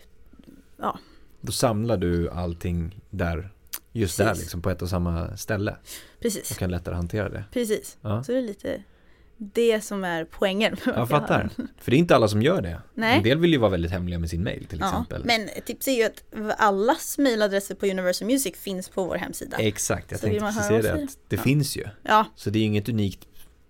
[1.41, 3.51] Då samlar du allting där,
[3.93, 4.43] just där Precis.
[4.45, 5.77] liksom på ett och samma ställe
[6.21, 6.51] precis.
[6.51, 7.45] och kan lättare hantera det.
[7.53, 7.97] Precis.
[8.01, 8.83] Ja, Så det är lite
[9.39, 10.77] det som är poängen.
[10.87, 11.51] jag fattar.
[11.57, 11.69] den.
[11.79, 12.81] För det är inte alla som gör det.
[12.95, 13.17] Nej.
[13.17, 15.23] En del vill ju vara väldigt hemliga med sin mail till Ja, exempel.
[15.25, 16.25] men ett tips är ju att
[16.59, 19.57] allas mailadresser på Universal Music finns på vår hemsida.
[19.57, 20.93] Exakt, jag Så tänkte precis säga det.
[21.05, 21.43] Att det Ja.
[21.43, 21.85] finns ju.
[22.03, 23.29] Ja, Så det är inget unikt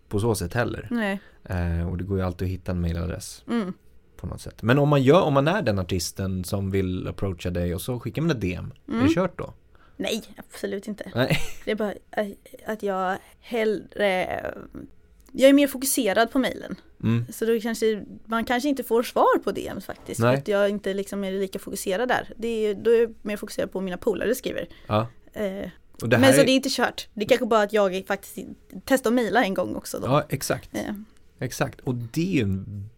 [0.08, 0.88] på så sätt heller.
[0.90, 1.20] nej.
[1.44, 3.72] Eh, och det går ju alltid att hitta en mailadress Mm.
[4.16, 4.62] på något sätt.
[4.62, 8.00] Men om man, gör, om man är den artisten som vill approacha dig och så
[8.00, 9.06] skickar man ett DM, är Mm.
[9.06, 9.54] det kört då?
[9.96, 11.10] Nej, absolut inte.
[11.14, 11.38] Nej.
[11.64, 12.26] Det är bara att-
[12.66, 14.44] att jag hellre...
[15.32, 16.76] Jag är mer fokuserad på mailen.
[17.02, 17.24] Mm.
[17.32, 20.20] Så då kanske man kanske inte får svar på DMs faktiskt.
[20.20, 20.32] Nej.
[20.32, 22.32] För att jag inte liksom är lika fokuserad där.
[22.36, 24.68] Det är, då är jag mer fokuserad på vad mina polare skriver.
[24.86, 25.06] Ja.
[25.32, 25.68] Eh,
[26.02, 26.44] men så är...
[26.44, 27.08] det är inte kört.
[27.14, 28.38] Det är kanske bara att jag faktiskt
[28.84, 30.06] testar att mejla en gång också då.
[30.06, 30.70] Ja, exakt.
[30.72, 30.92] Eh,
[31.40, 31.80] Exakt.
[31.80, 32.88] Och det är en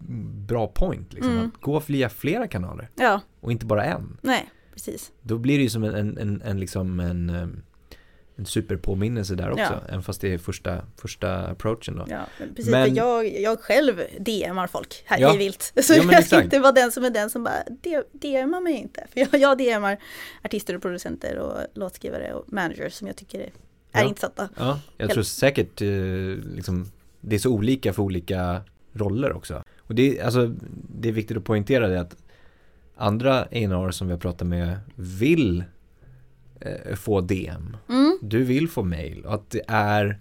[0.46, 1.32] bra point liksom.
[1.32, 1.46] Mm.
[1.46, 4.18] Att gå via flera kanaler ja, och inte bara en.
[4.22, 5.12] nej, precis.
[5.22, 7.62] Då blir det ju som en, en, en, en liksom en, em,
[8.36, 9.62] en superpåminnelse där också.
[9.62, 9.80] Ja.
[9.88, 12.06] Även fast det är första, första approachen då.
[12.08, 12.70] Ja, men precis.
[12.70, 15.34] Men- jag, jag själv DMar folk här Ja.
[15.34, 15.72] i vilt.
[15.82, 18.74] Så Ja, jag ska inte vara den som är den som bara "D- DMar mig
[18.74, 19.06] inte.
[19.12, 19.96] För jag, jag DMar
[20.44, 23.50] artister och producenter och låtskrivare och managers som jag tycker är,
[23.92, 24.02] Ja.
[24.08, 24.48] intressanta.
[24.56, 25.88] Ja, jag Helt- tror säkert eh,
[26.54, 26.90] liksom,
[27.20, 28.60] det är så olika för olika
[28.92, 29.62] roller också.
[29.78, 30.54] Och det, är- alltså,
[31.00, 32.16] det är viktigt att poängtera det att
[32.96, 35.64] andra A&R som vi har pratat med vill
[36.96, 37.76] få DM.
[37.88, 40.18] Mm, Du vill få mail och att det är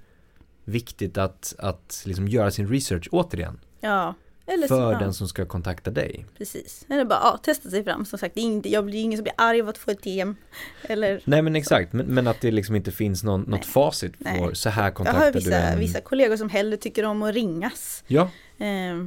[0.65, 4.13] viktigt att, att liksom göra sin research återigen ja.
[4.45, 6.25] Eller så, för ja, den som ska kontakta dig.
[6.37, 6.85] Precis.
[6.89, 8.05] Eller bara ja, testa sig fram.
[8.05, 10.35] Som sagt, inte, jag blir ingen som blir arg av att få ett DM.
[10.83, 14.23] Eller Nej men exakt, men, men att det liksom inte finns någon, något facit på
[14.23, 14.55] Nej.
[14.55, 15.79] så här jag kontaktar har du vissa, en...
[15.79, 18.03] vissa kollegor som hellre tycker om att ringas.
[18.07, 19.05] Ja, Eh,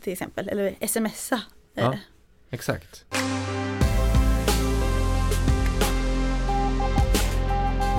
[0.00, 0.48] till exempel.
[0.48, 1.40] Eller smsa.
[1.74, 1.98] Eh, Ja.
[2.50, 3.04] exakt.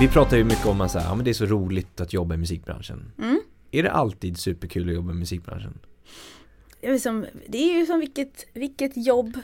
[0.00, 2.38] Vi pratar ju mycket om att ja, men det är så roligt att jobba i
[2.38, 3.12] musikbranschen.
[3.18, 3.40] Mm.
[3.70, 5.78] Är det alltid superkul att jobba i musikbranschen?
[6.80, 9.38] Det är, som, det är ju som vilket, vilket jobb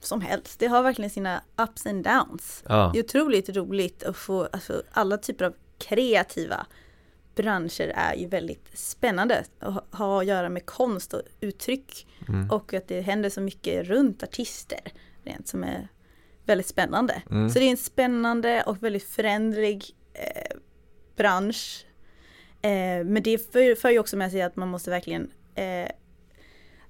[0.00, 0.58] som helst.
[0.58, 2.64] Det har verkligen sina ups and downs.
[2.68, 6.66] Ja, Det är otroligt roligt att få, alltså alla typer av kreativa
[7.34, 12.50] branscher är ju väldigt spännande att ha- ha att göra med konst och uttryck mm.
[12.50, 14.80] och att det händer så mycket runt artister
[15.24, 15.88] rent som är
[16.48, 17.22] väldigt spännande.
[17.30, 17.50] Mm.
[17.50, 19.84] Så det är en spännande och väldigt förändrig
[20.14, 20.56] eh,
[21.16, 21.86] bransch.
[22.62, 25.88] Eh, men det för, för ju också med sig att man måste verkligen eh,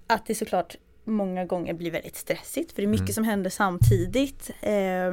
[0.06, 3.14] att det såklart många gånger blir väldigt stressigt för det är mycket Mm.
[3.14, 4.50] som händer samtidigt.
[4.60, 5.12] Eh,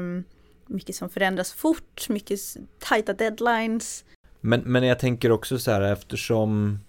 [0.68, 2.40] mycket som förändras fort, mycket
[2.80, 4.06] tajta deadlines.
[4.42, 6.80] Men, men jag tänker också så här eftersom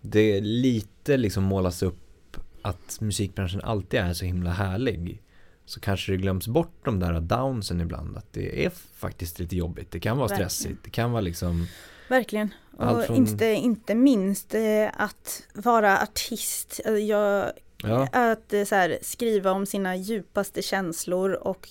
[0.00, 5.22] det lite liksom målas upp att musikbranschen alltid är så himla härlig
[5.66, 9.90] så kanske det glöms bort de där downsen ibland att det är faktiskt lite jobbigt.
[9.90, 10.50] Det kan vara Verkligen.
[10.50, 10.84] stressigt.
[10.84, 11.66] Det kan vara liksom
[12.08, 12.54] Verkligen.
[12.76, 16.80] Och från- inte, inte minst eh, att vara artist.
[16.84, 17.52] Alltså, Jag,
[17.82, 21.68] Ja, Att eh, så här, skriva om sina djupaste känslor och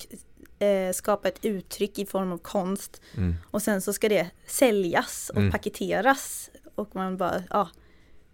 [0.59, 3.01] eh, skapa ett uttryck i form av konst.
[3.17, 5.51] mm, Och sen så ska det säljas och Mm.
[5.51, 6.49] paketeras.
[6.75, 7.69] Och man bara, ja,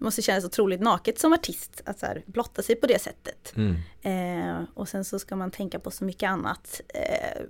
[0.01, 3.53] måste kännas otroligt naket som artist att så här, blotta sig på det sättet.
[3.55, 6.81] mm, Eh, och sen så ska man tänka på så mycket annat.
[6.87, 7.41] Eh,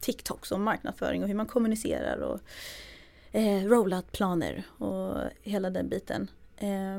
[0.00, 2.40] TikToks och marknadsföring och hur man kommunicerar och
[3.32, 6.30] eh, rollout-planer och hela den biten.
[6.56, 6.98] Eh,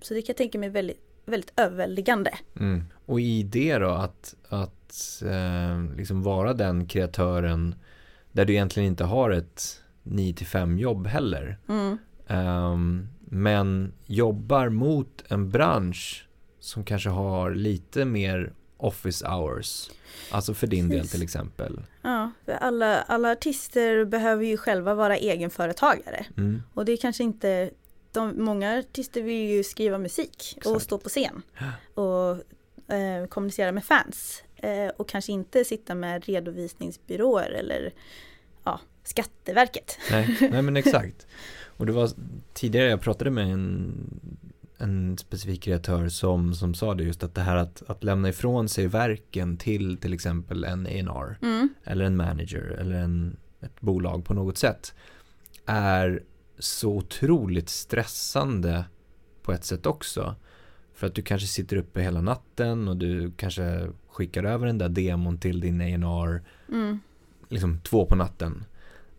[0.00, 2.30] så det kan jag tänka mig väldigt, väldigt överväldigande.
[2.56, 2.84] mm.
[3.06, 7.74] Och i det då att, att eh, liksom vara den kreatören
[8.32, 11.58] där du egentligen inte har ett 9-5 jobb heller.
[11.68, 11.98] Mm.
[12.26, 16.28] Ehm, men jobbar mot en bransch
[16.60, 19.90] som kanske har lite mer office hours.
[20.30, 21.12] Alltså för din del Precis.
[21.12, 21.80] till exempel.
[22.02, 26.26] Ja, alla, alla artister behöver ju själva vara egenföretagare.
[26.36, 27.70] Mm, Och det är kanske inte,
[28.12, 30.84] de, många artister vill ju skriva musik och Exakt.
[30.84, 31.42] stå på scen.
[31.94, 32.30] Och
[32.94, 34.42] eh, kommunicera med fans.
[34.56, 37.92] Eh, och kanske inte sitta med redovisningsbyråer eller
[38.64, 39.98] ja, Skatteverket.
[40.10, 41.26] nej, nej men exakt.
[41.76, 42.10] Och det var
[42.52, 44.20] tidigare jag pratade med en,
[44.78, 48.68] en specifik kreatör som, som sa det just att det här att, att lämna ifrån
[48.68, 54.24] sig verken till till exempel en A&R Mm, eller en manager eller en, ett bolag
[54.24, 54.94] på något sätt
[55.66, 56.22] är
[56.58, 58.84] så otroligt stressande
[59.42, 60.34] på ett sätt också.
[60.94, 64.88] För att du kanske sitter uppe hela natten och du kanske skickar över den där
[64.88, 67.00] demon till din A&R mm,
[67.48, 68.64] liksom två på natten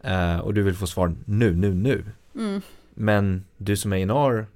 [0.02, 2.06] eh, och du vill få svar nu, nu, nu.
[2.38, 2.62] Mm.
[2.94, 4.48] Men du som A&R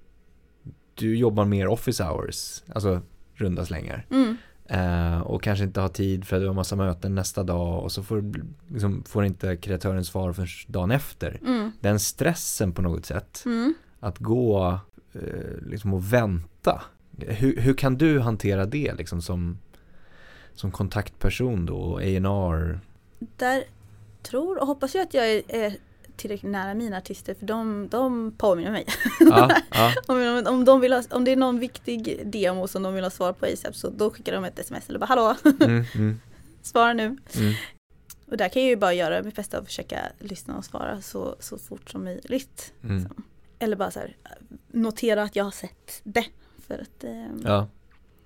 [0.95, 3.01] du jobbar mer office hours, alltså
[3.33, 4.05] runda slängar.
[4.09, 4.37] Mm.
[4.65, 7.91] Eh, och kanske inte har tid för att du har massa möten nästa dag och
[7.91, 8.33] så får,
[8.67, 11.39] liksom, får inte kreatören svar förrän dagen efter.
[11.41, 11.71] Mm.
[11.79, 13.73] Den stressen på något sätt, Mm.
[13.99, 14.79] att gå
[15.13, 15.21] eh,
[15.65, 16.81] liksom och vänta.
[17.17, 19.57] Hur, hur kan du hantera det liksom som,
[20.53, 22.79] som kontaktperson då A&R?
[23.19, 23.63] Där
[24.21, 25.77] tror och hoppas jag att jag är, är
[26.21, 28.85] tillräckligt nära mina artister för de, de påminner mig.
[29.19, 32.93] Ja, ja, om, om, de vill ha, om det är någon viktig demo som de
[32.93, 35.83] vill ha svar på ASAP så då skickar de ett sms eller bara hallå, mm,
[35.95, 36.19] mm,
[36.61, 37.03] svara nu.
[37.05, 37.53] mm,
[38.27, 41.35] Och där kan jag ju bara göra mitt bästa och försöka lyssna och svara så,
[41.39, 42.73] så fort som möjligt.
[42.83, 43.09] mm.
[43.59, 44.15] Eller bara så här,
[44.71, 46.25] notera att jag har sett det.
[46.67, 47.67] För att, eh, Ja,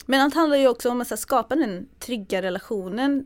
[0.06, 3.26] Men allt handlar ju också om att här, skapa den trygga relationen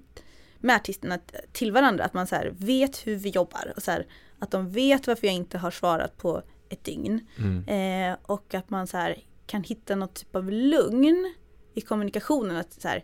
[0.60, 1.20] med artisterna
[1.52, 2.04] till varandra.
[2.04, 4.06] Att man så här, vet hur vi jobbar och så här,
[4.40, 7.20] att de vet varför jag inte har svarat på ett dygn.
[7.38, 11.34] mm, Eh, och att man så här, kan hitta något typ av lugn
[11.74, 12.56] i kommunikationen.
[12.58, 13.04] Att så här,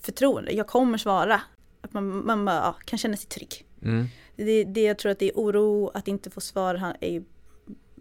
[0.00, 1.40] förtroende, jag kommer svara.
[1.80, 3.66] Att man, man bara, ja, kan känna sig trygg.
[3.82, 4.06] mm.
[4.36, 7.24] Det, det jag tror att det är oro, att inte få svar är ju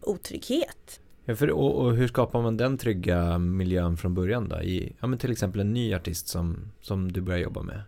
[0.01, 0.99] otrygghet.
[1.25, 4.61] Ja, för, och, och hur skapar man den trygga miljön från början då?
[4.61, 7.81] I, ja, men till exempel en ny artist som, som du börjar jobba med.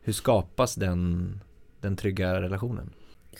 [0.00, 1.40] Hur skapas den,
[1.80, 2.90] den trygga relationen?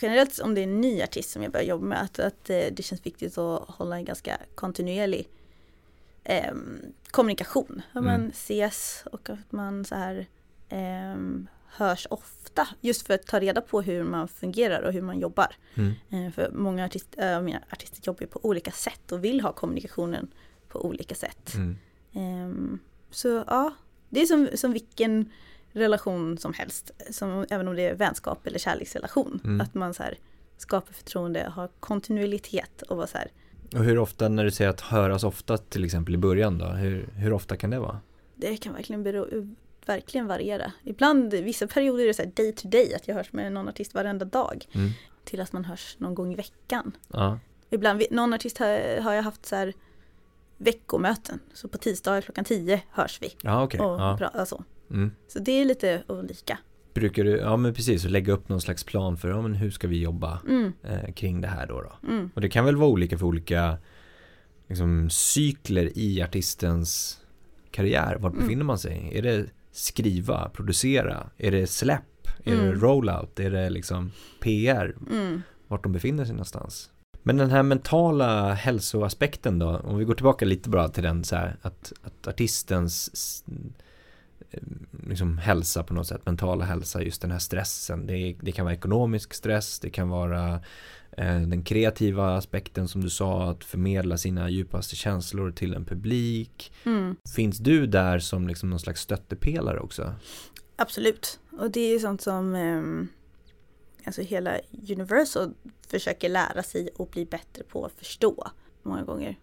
[0.02, 2.66] Generellt om det är en ny artist som jag börjar jobba med, att, att eh,
[2.72, 5.28] det känns viktigt att hålla en ganska kontinuerlig
[6.24, 6.80] ehm,
[7.11, 7.83] kommunikation.
[7.92, 8.20] Att Mm.
[8.20, 10.26] man ses och att man så här
[10.68, 12.68] ehm, hörs ofta.
[12.80, 15.57] Just för att ta reda på hur man fungerar och hur man jobbar.
[15.74, 15.92] Mm.
[16.26, 20.28] Eh, för många artist, äh, mina artister jobbar på olika sätt och vill ha kommunikationen
[20.68, 21.54] på olika sätt.
[21.54, 21.76] Mm.
[22.12, 22.78] Ehm,
[23.11, 23.74] så ja,
[24.09, 25.30] det är som, som vilken
[25.74, 26.90] relation som helst.
[27.10, 29.40] Som, även om det är vänskap eller kärleksrelation.
[29.44, 29.60] Mm.
[29.60, 30.18] Att man så här,
[30.56, 33.28] skapar förtroende, har kontinuitet och vara så här.
[33.72, 37.08] Och hur ofta, när du säger att höras ofta till exempel i början då, hur,
[37.16, 38.00] hur ofta kan det vara?
[38.37, 39.26] Det kan verkligen, bero,
[39.87, 40.72] verkligen variera.
[40.82, 43.68] Ibland, vissa perioder är det så här day to day, att jag hörs med någon
[43.68, 44.66] artist varenda dag.
[44.72, 44.90] Mm.
[45.24, 46.96] Till att man hörs någon gång i veckan.
[47.08, 47.38] Ja,
[47.70, 49.72] Ibland, någon artist har, har jag haft så här
[50.56, 51.38] veckomöten.
[51.54, 53.37] Så på tisdagar klockan 10 hörs vi.
[53.42, 53.80] ja okej.
[53.80, 54.16] och Ja.
[54.18, 54.64] pratar så.
[54.90, 55.11] Mm.
[55.29, 56.59] Så det är lite olika.
[56.94, 59.70] Brukar du, ja men precis, och lägga upp någon slags plan för, ja men hur
[59.70, 62.09] ska vi jobba Mm, eh, kring det här då, då?
[62.09, 63.79] mm, Och det kan väl vara olika för olika
[64.68, 67.20] liksom, cykler i artistens
[67.70, 68.16] karriär.
[68.20, 68.40] Var Mm.
[68.42, 69.11] befinner man sig?
[69.14, 71.31] Är det skriva, producera?
[71.37, 72.29] Är det släpp?
[72.44, 72.81] Är det Mm.
[72.81, 73.40] rollout?
[73.40, 74.94] Är det liksom PR?
[75.11, 76.90] mm, Vart de befinner sig någonstans?
[77.23, 81.37] Men den här mentala hälsoaspekten då, om vi går tillbaka lite bara till den så
[81.37, 83.11] här att, att artistens
[85.06, 88.06] liksom hälsa på något sätt, mentala hälsa, just den här stressen.
[88.06, 90.54] Det, det kan vara ekonomisk stress, det kan vara
[91.16, 96.72] eh, den kreativa aspekten som du sa, att förmedla sina djupaste känslor till en publik.
[96.84, 97.16] mm.
[97.34, 100.14] Finns du där som liksom någon slags stöttepelare också?
[100.76, 101.40] Absolut.
[101.58, 103.08] Och det är ju sånt som ehm,
[104.04, 105.54] alltså hela Universal
[105.86, 108.50] försöker lära sig och bli bättre på att förstå
[108.82, 109.38] många gånger.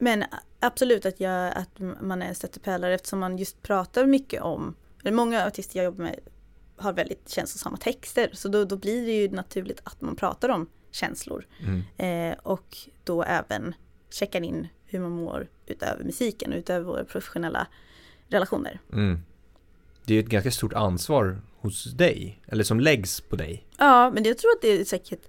[0.00, 0.24] Men
[0.60, 5.12] absolut att, jag, att man är en stöttepelare eftersom man just pratar mycket om, eller
[5.12, 6.20] många artister jag jobbar med
[6.76, 10.68] har väldigt känslosamma texter så då, då blir det ju naturligt att man pratar om
[10.90, 11.46] känslor.
[11.60, 11.82] Mm.
[11.96, 13.74] Eh, och då även
[14.10, 17.66] checkar in hur man mår utöver musiken, utöver våra professionella
[18.28, 18.80] relationer.
[18.92, 19.18] Mm.
[20.04, 23.66] Det är ju ett ganska stort ansvar hos dig, eller som läggs på dig.
[23.78, 25.22] Ja, men jag tror att det är säkert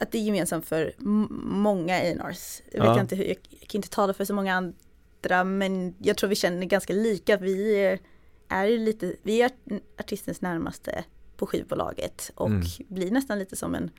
[0.00, 0.92] att det är gemensamt för
[1.44, 2.60] många A&Rs.
[2.72, 3.00] Jag Ja.
[3.00, 3.36] inte hur, jag
[3.68, 7.36] kan inte tala för så många andra, men jag tror vi känner ganska lika.
[7.36, 7.98] Vi är,
[8.48, 9.50] är ju lite, vi är
[10.00, 11.04] artistens närmaste
[11.36, 12.66] på skivbolaget och Mm.
[12.88, 13.90] blir nästan lite som en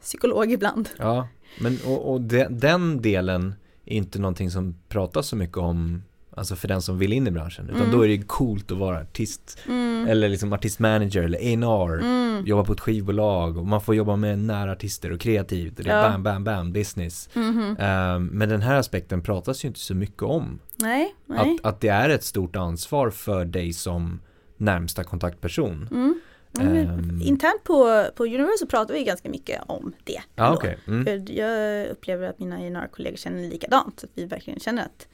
[0.00, 0.88] psykolog ibland.
[0.98, 1.28] Ja,
[1.60, 6.02] men och, och de, den delen är inte någonting som pratas så mycket om
[6.38, 7.92] Alltså för den som vill in i branschen Utan Mm.
[7.96, 10.06] då är det coolt att vara artist Mm.
[10.08, 12.00] Eller liksom artistmanager eller A&R
[12.36, 12.46] Mm.
[12.46, 15.90] Jobba på ett skivbolag och man får jobba med nära artister och kreativt och det
[15.90, 16.08] är Ja.
[16.10, 17.76] bam, bam, bam, business Mhm.
[17.78, 21.38] Ehm, Men den här aspekten pratas ju inte så mycket om Nej, nej.
[21.60, 24.20] att, att det är ett stort ansvar för dig som
[24.56, 26.20] närmsta kontaktperson Mm.
[26.60, 27.20] Ehm.
[27.22, 30.20] Internt på, på Universal pratar vi ganska mycket om det.
[30.36, 30.54] Ändå.
[30.54, 31.04] okej, mm.
[31.04, 34.04] För jag upplever att mina A&R-kollegor känner likadant.
[34.04, 35.08] Att vi verkligen känner att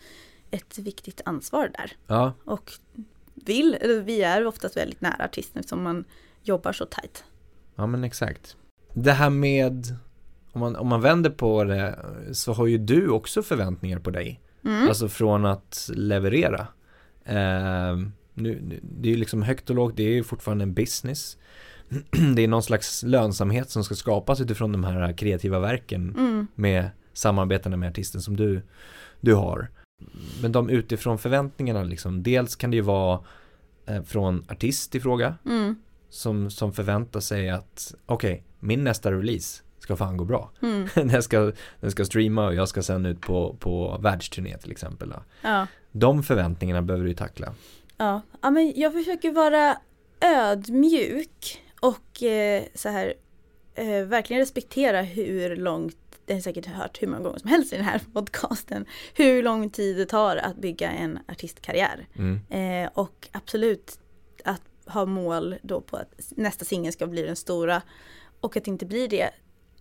[0.50, 1.92] ett viktigt ansvar där.
[2.06, 2.72] ja, Och
[3.34, 6.04] vill, vi är oftast väldigt nära artisten eftersom man
[6.42, 7.24] jobbar så tajt.
[7.76, 8.56] Ja men exakt.
[8.94, 9.86] Det här med,
[10.52, 11.98] om man, om man vänder på det,
[12.32, 14.40] så har ju du också förväntningar på dig.
[14.64, 14.88] Mm.
[14.88, 16.66] Alltså från att leverera.
[17.24, 17.96] Eh,
[18.34, 21.36] nu, nu, det är ju liksom högt och lågt, det är ju fortfarande en business.
[22.36, 26.46] det är någon slags lönsamhet som ska skapas utifrån de här kreativa verken Mm.
[26.54, 28.62] med samarbetena med artisten som du,
[29.20, 29.70] du har.
[30.42, 33.20] Men de utifrån förväntningarna liksom, dels kan det ju vara
[33.86, 35.76] eh, från artist i fråga Mm.
[36.12, 40.50] Som, som förväntar sig att okej, min nästa release ska fan gå bra.
[40.62, 40.88] Mm.
[41.08, 45.14] den, ska, den ska streama och jag ska sen ut på, på världsturné till exempel.
[45.42, 45.66] Ja.
[45.92, 47.54] De förväntningarna behöver du tackla.
[47.96, 48.20] Ja.
[48.42, 49.78] ja, men jag försöker vara
[50.20, 53.14] ödmjuk och eh, så här
[53.74, 55.96] eh, verkligen respektera hur långt,
[56.26, 59.70] det har säkert hört hur många gånger som helst i den här podcasten, hur lång
[59.70, 62.06] tid det tar att bygga en artistkarriär.
[62.16, 62.40] Mm.
[62.50, 63.98] Eh, och absolut
[64.92, 67.82] att ha mål då på att nästa singel ska bli den stora
[68.40, 69.30] och att det inte blir det.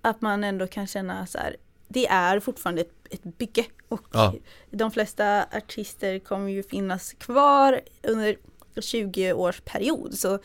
[0.01, 1.55] Att man ändå kan känna så här,
[1.87, 4.33] det är fortfarande ett, ett bygge och Ja.
[4.71, 8.35] de flesta artister kommer ju finnas kvar under
[8.81, 10.39] 20 års period så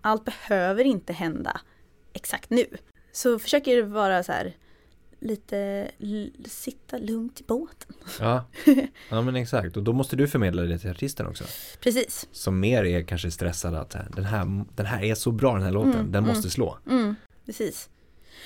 [0.00, 1.60] allt behöver inte hända
[2.12, 2.66] exakt nu.
[3.12, 4.52] Så försöker vara så här
[5.20, 5.90] lite
[6.46, 7.94] sitta lugnt i båten.
[8.20, 8.44] Ja.
[9.10, 9.76] ja, men exakt.
[9.76, 11.44] Och då måste du förmedla det till artisten också.
[11.80, 12.28] Precis.
[12.32, 15.62] Som mer är kanske stressad att här, den här, den här är så bra den
[15.62, 16.34] här låten, Mm, den mm.
[16.34, 16.78] måste slå.
[16.90, 17.90] Mm, precis.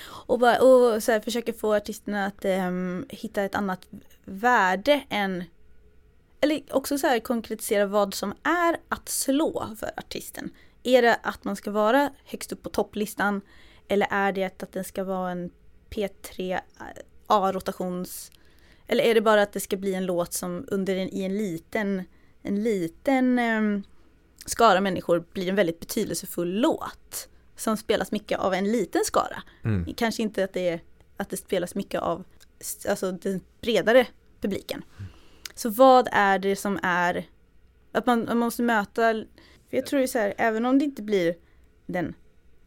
[0.05, 3.87] Och, bara, och så här, försöka få artisterna att ehm, hitta ett annat
[4.25, 5.43] värde än
[6.41, 10.49] eller också så här konkretisera vad som är att slå för artisten.
[10.83, 13.41] Är det att man ska vara högst upp på topplistan
[13.87, 15.51] eller är det att den ska vara en
[15.93, 16.59] P3
[17.27, 18.31] A-rotations
[18.87, 21.37] eller är det bara att det ska bli en låt som under en, i en
[21.37, 22.03] liten
[22.41, 23.83] en liten ehm,
[24.45, 29.43] skara människor blir en väldigt betydelsefull låt som spelas mycket av en liten skara.
[29.63, 29.93] Mm.
[29.93, 30.81] Kanske inte att det, är,
[31.17, 32.23] att det spelas mycket av
[32.89, 34.07] alltså, den bredare
[34.41, 34.83] publiken.
[35.55, 37.27] Så vad är det som är
[37.91, 39.13] att man, man måste möta,
[39.69, 41.35] för jag tror ju så här, även om det inte blir
[41.85, 42.15] den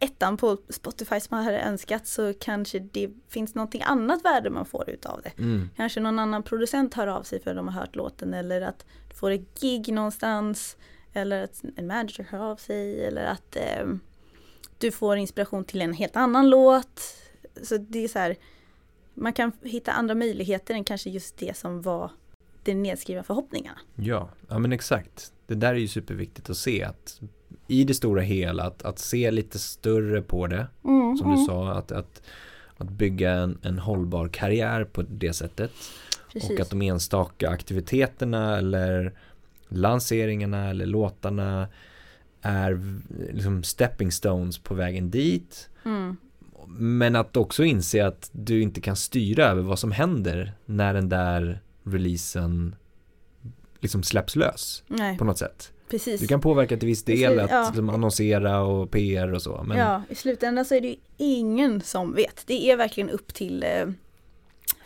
[0.07, 4.67] ettan på Spotify som man hade önskat så kanske det finns någonting annat värde man
[4.67, 5.43] får utav det.
[5.43, 5.71] Mm.
[5.77, 8.87] Kanske någon annan producent hör av sig för att de har hört låten eller att
[9.09, 10.77] du får ett gig någonstans.
[11.13, 13.87] Eller att en manager hör av sig eller att eh,
[14.79, 17.01] du får inspiration till en helt annan låt.
[17.63, 18.37] Så det är så här,
[19.15, 22.11] man kan hitta andra möjligheter än kanske just det som var
[22.63, 23.79] de nedskrivna förhoppningarna.
[23.95, 25.33] Ja, ja men exakt.
[25.47, 27.21] Det där är ju superviktigt att se att
[27.67, 30.67] i det stora hela att, att se lite större på det
[31.19, 32.23] som du sa att, att,
[32.77, 35.71] att bygga en, en hållbar karriär på det sättet
[36.33, 36.51] Precis.
[36.51, 39.13] och att de enstaka aktiviteterna eller
[39.69, 41.69] lanseringarna eller låtarna
[42.43, 42.81] är
[43.33, 46.17] liksom stepping stones på vägen dit Mm.
[46.69, 51.09] men att också inse att du inte kan styra över vad som händer när den
[51.09, 52.75] där releasen
[53.81, 55.73] liksom släpps lös Nej, på något sätt.
[55.89, 56.21] Precis.
[56.21, 57.65] Du kan påverka till viss del att ja.
[57.67, 59.63] liksom annonsera och PR och så.
[59.63, 62.43] Men, Ja, i slutändan så är det ju ingen som vet.
[62.47, 63.87] Det är verkligen upp till eh,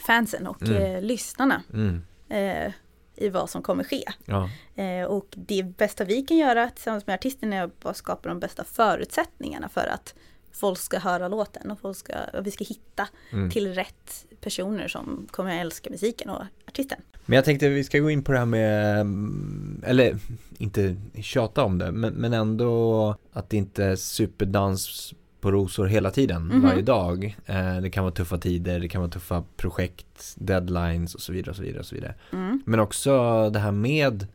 [0.06, 0.82] fansen och Mm.
[0.82, 2.72] eh, lyssnarna mm, eh,
[3.16, 4.04] i vad som kommer ske.
[4.24, 8.40] ja, Eh, och det bästa vi kan göra tillsammans med artisten är att skapa de
[8.40, 10.14] bästa förutsättningarna för att
[10.52, 13.50] folk ska höra låten och folk ska, och vi ska hitta mm.
[13.50, 16.98] till rätt personer som kommer att älska musiken och artisten.
[17.26, 20.18] Men jag tänkte vi ska gå in på det här med, mm, eller
[20.58, 26.10] inte tjata om det, men, men ändå att det inte är superdans på rosor hela
[26.10, 26.62] tiden, Mhm.
[26.62, 27.36] varje dag.
[27.46, 31.50] Eh, det kan vara tuffa tider, det kan vara tuffa projekt, deadlines och så vidare.
[31.50, 32.14] Och så vidare, och så vidare.
[32.32, 32.62] Mm.
[32.66, 33.10] Men också
[33.50, 34.26] det här med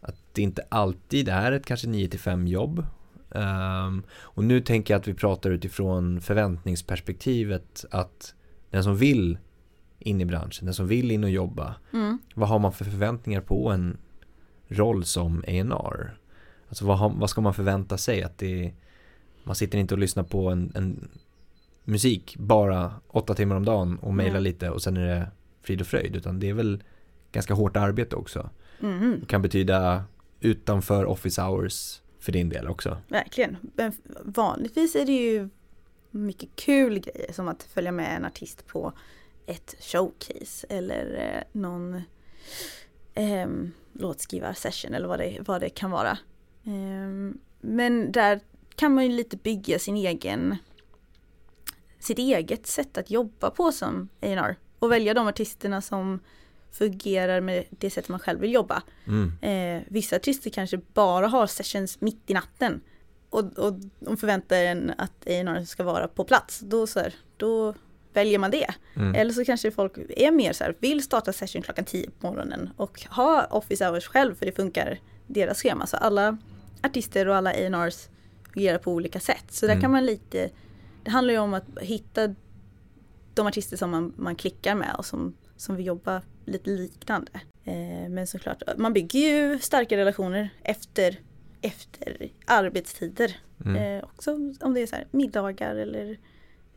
[0.00, 2.86] att det inte alltid är ett kanske 9-5 jobb.
[3.34, 8.34] Ehm, och nu tänker jag att vi pratar utifrån förväntningsperspektivet att
[8.76, 9.38] den som vill
[9.98, 12.18] in i branschen, den som vill in och jobba, Mm.
[12.34, 13.96] vad har man för förväntningar på en
[14.68, 16.18] roll som A&R?
[16.68, 18.22] Alltså vad, har, vad ska man förvänta sig?
[18.22, 18.72] Att det,
[19.44, 21.08] man sitter inte och lyssnar på en, en
[21.84, 24.42] musik bara åtta timmar om dagen och mejlar Nej.
[24.42, 25.30] lite och sen är det
[25.62, 26.16] frid och fröjd.
[26.16, 26.82] Utan det är väl
[27.32, 28.50] ganska hårt arbete också.
[28.80, 29.16] Mhm.
[29.20, 30.04] Det kan betyda
[30.40, 32.96] utanför office hours för din del också.
[33.08, 33.56] Verkligen.
[33.74, 33.92] Men
[34.24, 35.48] vanligtvis är det ju
[36.16, 38.92] mycket kul grejer som att följa med en artist på
[39.46, 41.94] ett showcase eller eh, någon
[43.14, 43.48] eh,
[43.92, 46.18] låtskrivarsession eller vad det, vad det kan vara.
[46.64, 48.40] Ehm, men där
[48.74, 50.56] kan man ju lite bygga sin egen
[51.98, 56.20] sitt eget sätt att jobba på som A&R och välja de artisterna som
[56.70, 58.82] fungerar med det sättet man själv vill jobba.
[59.06, 59.32] Mm.
[59.40, 62.80] Eh, vissa artister kanske bara har sessions mitt i natten.
[63.36, 66.60] Och, och de förväntar en att A&R ska vara på plats.
[66.60, 67.74] Då, så här, då
[68.12, 68.74] väljer man det.
[68.96, 69.14] Mm.
[69.14, 72.70] Eller så kanske folk är mer så här, vill starta session klockan 10 på morgonen
[72.76, 75.86] och ha office hours själv för det funkar deras schema.
[75.86, 76.38] Så alla
[76.82, 78.08] artister och alla A&Rs
[78.52, 79.44] fungerar på olika sätt.
[79.50, 79.82] Så där Mm.
[79.82, 80.50] kan man lite,
[81.04, 82.34] det handlar ju om att hitta
[83.34, 87.30] de artister som man, man klickar med och som, som vill jobba lite liknande.
[87.64, 91.16] Eh, men såklart, man bygger ju starka relationer efter,
[91.62, 93.36] efter arbetstider.
[93.64, 93.76] Mm.
[93.76, 96.18] Eh, också om det är så här middagar eller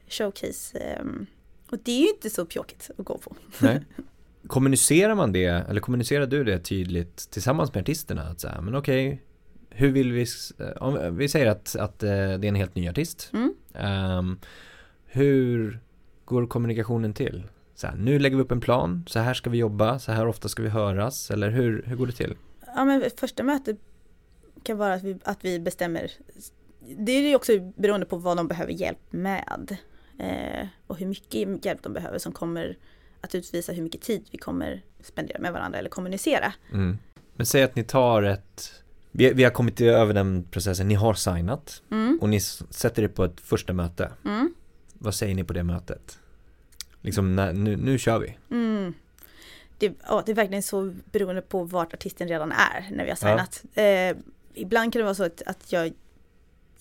[0.07, 0.77] showcase.
[0.79, 1.25] ehm.
[1.69, 3.35] och det är ju inte så pjåkigt att gå på.
[3.59, 3.81] Nej.
[4.47, 8.21] Kommunicerar man det, eller kommunicerar du det tydligt tillsammans med artisterna?
[8.21, 9.21] Att säga, men okej,
[9.69, 10.25] hur vill vi,
[10.59, 13.31] eh, om vi säger att, att eh, det är en helt ny artist.
[13.33, 13.53] Mm.
[13.73, 14.39] Ehm,
[15.05, 15.79] hur
[16.25, 17.43] går kommunikationen till?
[17.75, 20.27] Så här, nu lägger vi upp en plan, så här ska vi jobba, så här
[20.27, 22.35] ofta ska vi höras, eller hur, hur går det till?
[22.75, 23.77] Ja men första mötet
[24.63, 26.11] kan vara att vi, att vi bestämmer.
[26.97, 29.77] Det är ju också beroende på vad de behöver hjälp med.
[30.19, 32.77] Eh, och hur mycket hjälp de behöver som kommer
[33.21, 36.53] att utvisa hur mycket tid vi kommer spendera med varandra eller kommunicera.
[36.73, 36.97] Mm.
[37.35, 38.73] Men säg att ni tar ett,
[39.11, 43.09] vi, vi har kommit över den processen, ni har signat Mm, och ni sätter det
[43.09, 44.11] på ett första möte.
[44.25, 44.53] mm,
[44.93, 46.19] Vad säger ni på det mötet?
[47.01, 48.37] Liksom, när, nu, nu kör vi.
[48.51, 48.93] mm.
[49.77, 53.17] Det, ja, det är verkligen så beroende på vart artisten redan är när vi har
[53.21, 53.47] Ja.
[53.47, 53.63] signat.
[53.73, 54.23] Eh,
[54.61, 55.93] ibland kan det vara så att, att jag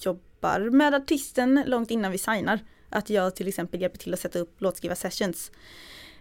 [0.00, 2.58] jobbar med artisten långt innan vi signar.
[2.90, 5.52] Att jag till exempel hjälper till att sätta upp låtskriva sessions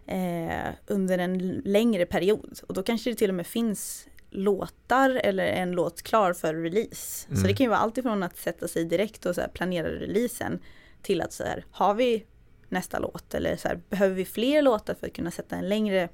[0.05, 2.59] eh, under en längre period.
[2.67, 7.27] Och då kanske det till och med finns låtar eller en låt klar för release.
[7.27, 7.41] Mm.
[7.41, 10.59] Så det kan ju vara allt ifrån att sätta sig direkt och så planera releasen
[11.01, 12.25] till att så här, har vi
[12.69, 16.09] nästa låt eller så här, behöver vi fler låtar för att kunna sätta en längre,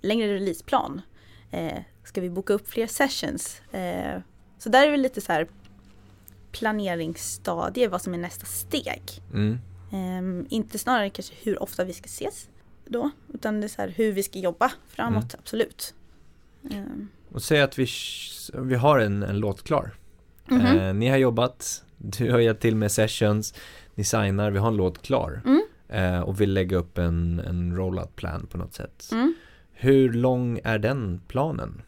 [0.00, 1.02] längre releaseplan?
[1.50, 3.62] Eh, ska vi boka upp fler sessions?
[3.72, 4.20] Eh,
[4.60, 5.46] så där är det lite så här
[6.52, 9.02] planeringsstadie, vad som är nästa steg.
[9.34, 9.58] Mm.
[9.92, 12.48] Ehm, inte snarare kanske hur ofta vi ska ses
[12.84, 15.40] då, utan det är så här hur vi ska jobba framåt, Mm.
[15.42, 15.94] absolut.
[16.70, 17.86] Ehm, Och säg att vi,
[18.54, 19.94] vi har en, en låt klar.
[20.46, 20.60] mhm.
[20.78, 23.54] Eh, ni har jobbat, du har hjälpt till med sessions,
[23.94, 25.42] ni signar, vi har en låt klar.
[25.44, 25.62] Mm.
[25.88, 29.08] Eh, och vill lägga upp en, en rollout plan på något sätt.
[29.12, 29.34] Mm.
[29.72, 31.82] Hur lång är den planen?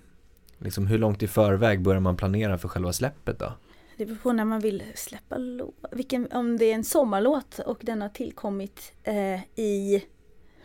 [0.64, 3.52] Liksom hur långt i förväg börjar man planera för själva släppet då?
[3.96, 5.74] Det beror på när man vill släppa låt.
[5.92, 10.04] Vilken, om det är en sommarlåt och den har tillkommit eh, i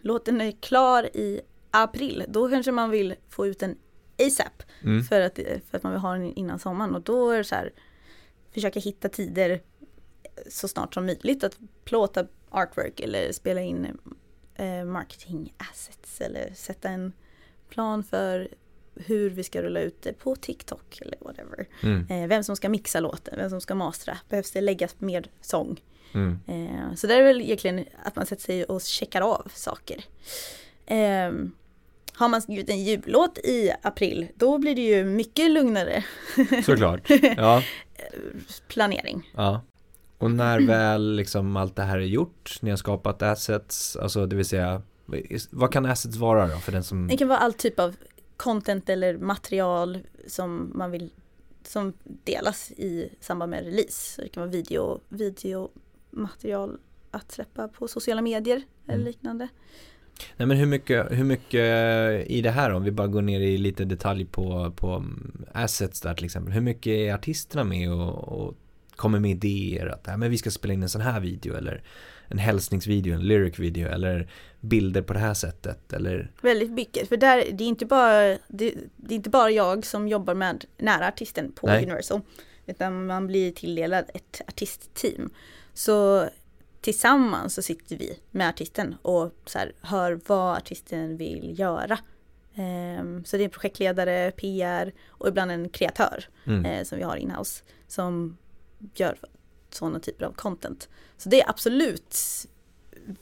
[0.02, 1.42] Låten är klar i
[1.72, 2.26] april.
[2.28, 3.78] Då kanske man vill få ut en
[4.20, 4.64] ASAP.
[4.84, 5.04] Mm.
[5.04, 5.40] För, att,
[5.70, 6.96] för att man vill ha den innan sommaren.
[6.96, 7.74] Och då är det så här
[8.52, 9.62] Försöka hitta tider
[10.50, 11.44] så snart som möjligt.
[11.44, 13.98] Att plåta artwork eller spela in
[14.56, 16.22] eh, marketing assets.
[16.22, 17.14] Eller sätta en
[17.70, 18.48] plan för
[19.06, 21.68] hur vi ska rulla ut det på TikTok eller whatever.
[21.84, 22.08] Mm.
[22.10, 24.18] Eh, vem som ska mixa låten, vem som ska mastra.
[24.30, 25.82] Behövs det läggas mer sång?
[26.14, 26.40] Mm.
[26.48, 30.04] Eh, så det är väl egentligen att man sätter sig och checkar av saker.
[30.86, 31.32] Eh,
[32.14, 36.04] har man skrivit en jullåt i april, då blir det ju mycket lugnare
[36.66, 37.10] Såklart.
[37.38, 37.64] Ja,
[38.68, 39.32] planering.
[39.36, 39.62] ja.
[40.18, 44.36] Och när väl liksom allt det här är gjort, ni har skapat assets, alltså det
[44.36, 44.82] vill säga,
[45.50, 47.08] vad kan assets vara då för den som...
[47.08, 47.96] Det kan vara all typ av
[48.38, 51.10] content eller material som man vill
[51.64, 54.14] som delas i samband med release.
[54.14, 56.78] Så det kan vara video, videomaterial
[57.12, 59.06] att släppa på sociala medier eller Mm.
[59.06, 59.48] liknande.
[60.38, 61.66] Nej men hur mycket, hur mycket
[62.28, 66.02] i det här om vi bara går ner i lite detalj på, på mm, assets
[66.02, 66.54] där till exempel.
[66.54, 68.56] Hur mycket är artisterna med och, och
[68.96, 71.84] kommer med idéer att men vi ska spela in en sån här video eller
[72.28, 74.28] en hälsningsvideo, en lyric video eller
[74.60, 78.74] bilder på det här sättet eller Väldigt mycket, för där, det, är inte bara, det,
[78.96, 81.84] det är inte bara jag som jobbar med nära artisten på Nej.
[81.84, 82.22] Universal.
[82.66, 85.30] Utan man blir tilldelad ett artistteam.
[85.74, 86.30] Så
[86.82, 92.00] tillsammans så sitter vi med artisten och så här, hör vad artisten vill göra.
[92.56, 96.66] Ehm, så det är en projektledare, PR och ibland en kreatör mm.
[96.66, 98.38] eh, som vi har inhouse som
[98.96, 99.18] gör
[99.70, 100.90] sådana typer av content.
[101.18, 102.18] Så det är absolut,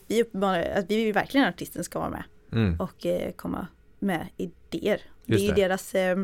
[0.07, 2.79] vi, uppmanar, att vi vill verkligen att artisten ska vara med Mm.
[2.79, 3.67] och eh, komma
[3.99, 5.01] med idéer.
[5.25, 5.61] det Just är ju det.
[5.61, 6.17] deras, eh,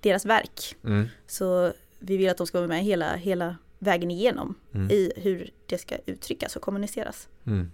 [0.00, 0.76] deras verk.
[0.84, 1.06] Mm.
[1.26, 4.90] Så vi vill att de ska vara med hela, hela vägen igenom Mm.
[4.90, 7.28] i hur det ska uttryckas och kommuniceras.
[7.46, 7.70] Mm.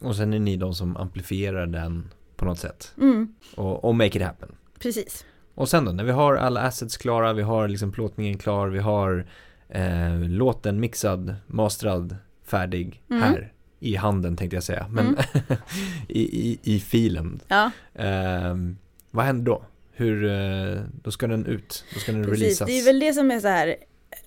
[0.00, 4.18] Och sen är ni de som amplifierar den på något sätt Mm, och, och make
[4.18, 4.54] it happen.
[4.78, 5.24] precis.
[5.54, 8.78] Och sen då, när vi har alla assets klara, vi har liksom plåtningen klar, vi
[8.78, 9.26] har
[9.68, 13.22] eh, låten mixad, mastrad, färdig Mm.
[13.22, 15.16] här i handen tänkte jag säga, men
[16.08, 17.40] i, i, i filen.
[17.48, 18.76] Ja, Ehm,
[19.10, 19.62] vad händer då?
[19.92, 22.40] Hur, eh, då ska den ut, då ska den precis.
[22.40, 22.66] releasas.
[22.66, 23.76] Det är väl det som är så här,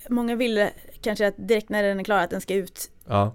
[0.10, 0.68] många vill
[1.02, 3.34] kanske att direkt när den är klar att den ska ut Ja,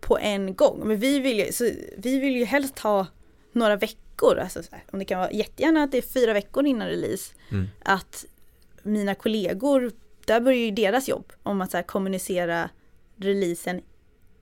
[0.00, 0.80] på en gång.
[0.88, 3.06] Men vi vill ju, så vi vill ju helst ha
[3.52, 6.66] några veckor, alltså så här, om det kan vara jättegärna att det är fyra veckor
[6.66, 7.34] innan release.
[7.50, 7.68] mm.
[7.84, 8.24] Att
[8.82, 9.90] mina kollegor
[10.26, 12.70] där börjar ju deras jobb om att så kommunicera
[13.16, 13.80] releasen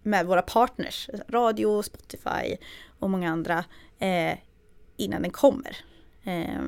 [0.03, 2.57] med våra partners, radio, Spotify
[2.99, 3.65] och många andra
[3.99, 4.39] eh,
[4.97, 5.77] innan den kommer.
[6.25, 6.63] Eh,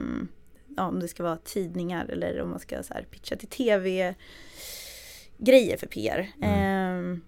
[0.77, 4.15] ja, om det ska vara tidningar eller om man ska så pitcha till tv,
[5.39, 6.31] grejer för PR.
[6.43, 7.13] Mm.
[7.13, 7.19] Eh,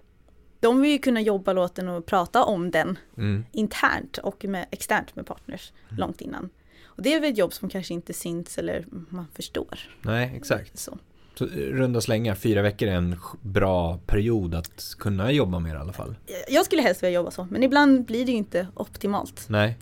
[0.61, 3.45] de vill ju kunna jobba låten och prata om den mm.
[3.53, 6.01] internt och med, externt med partners mm.
[6.01, 6.51] långt innan.
[6.85, 9.79] Och det är väl ett jobb som kanske inte syns eller man förstår.
[10.03, 10.79] Nej, exakt.
[10.79, 10.99] Så.
[11.35, 15.93] Så runda slängar, fyra veckor är en bra period att kunna jobba med i alla
[15.93, 16.15] fall.
[16.49, 19.45] Jag skulle helst vilja jobba så, men ibland blir det ju inte optimalt.
[19.49, 19.79] Nej.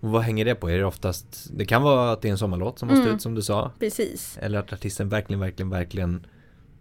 [0.00, 0.70] Och vad hänger det på?
[0.70, 3.14] Är det oftast, det kan vara att det är en sommarlåt som måste mm.
[3.14, 3.72] ut som du sa.
[3.78, 4.38] Precis.
[4.40, 6.26] Eller att artisten verkligen, verkligen, verkligen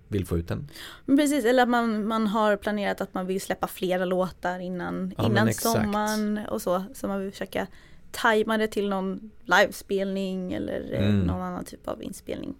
[0.08, 0.70] vill få ut den.
[1.06, 5.14] Men precis, eller att man, man har planerat att man vill släppa flera låtar innan,
[5.18, 6.84] ja, innan sommaren och så.
[6.94, 7.68] Så man vill försöka
[8.12, 11.20] tajma det till någon livespelning eller eh, mm.
[11.20, 12.56] någon annan typ av inspelning.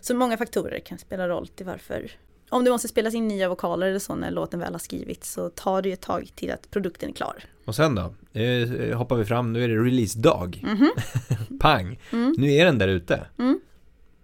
[0.00, 2.10] Så många faktorer kan spela roll till varför.
[2.48, 5.50] Om det måste spelas in nya vokaler eller så när låten väl har skrivits så
[5.50, 7.44] tar det ju ett tag till att produkten är klar.
[7.64, 8.14] Och sen då?
[8.40, 10.64] Eh, hoppar vi fram, nu är det releasedag.
[10.64, 11.58] Mm -hmm.
[11.60, 12.00] Pang!
[12.12, 12.34] Mm.
[12.38, 13.26] Nu är den där ute.
[13.38, 13.60] Mm.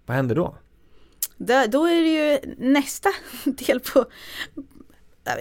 [0.06, 0.56] Vad händer då?
[1.36, 3.08] Då, då är det ju nästa
[3.44, 4.06] del på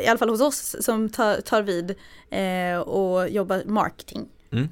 [0.04, 1.96] i alla fall hos oss som tar, tar vid
[2.30, 4.28] eh, och jobbar marketing.
[4.52, 4.68] Mm.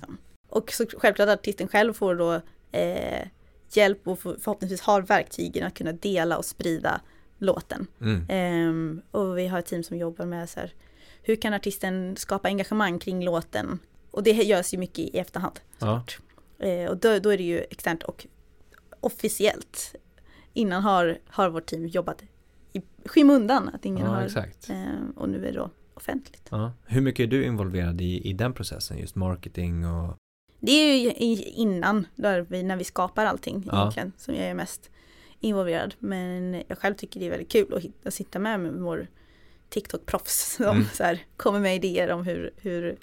[0.54, 2.41] Och så självklart att artisten själv får då
[2.72, 3.28] eh,
[3.72, 7.01] hjälp och förhoppningsvis har verktygen att kunna dela och sprida
[7.38, 7.88] låten.
[8.01, 8.30] Mm.
[8.30, 10.74] Eh, och vi har ett team som jobbar med så här,
[11.22, 13.80] hur kan artisten skapa engagemang kring låten?
[14.12, 15.60] Och det görs ju mycket i efterhand.
[15.80, 16.04] Ja.
[16.60, 18.28] Eh, och då, då, är det ju externt och
[18.99, 19.95] officiellt.
[20.54, 22.24] Innan har, har vårt team jobbat
[22.74, 24.86] i skymundan, att ingen ja, har, eh,
[25.16, 26.47] och nu är det då offentligt.
[26.51, 26.72] Ja.
[26.86, 30.18] Hur mycket är du involverad i, i den processen, just marketing och
[30.66, 33.82] det är ju innan, där vi, när vi skapar allting ja.
[33.82, 34.89] egentligen, som jag är mest
[35.39, 35.95] involverad.
[35.99, 39.07] Men jag själv tycker det är väldigt kul att, hitta, att sitta med med vår
[39.70, 40.86] TikTok-proffs som mm.
[40.93, 42.97] så här, kommer med idéer om hur, hur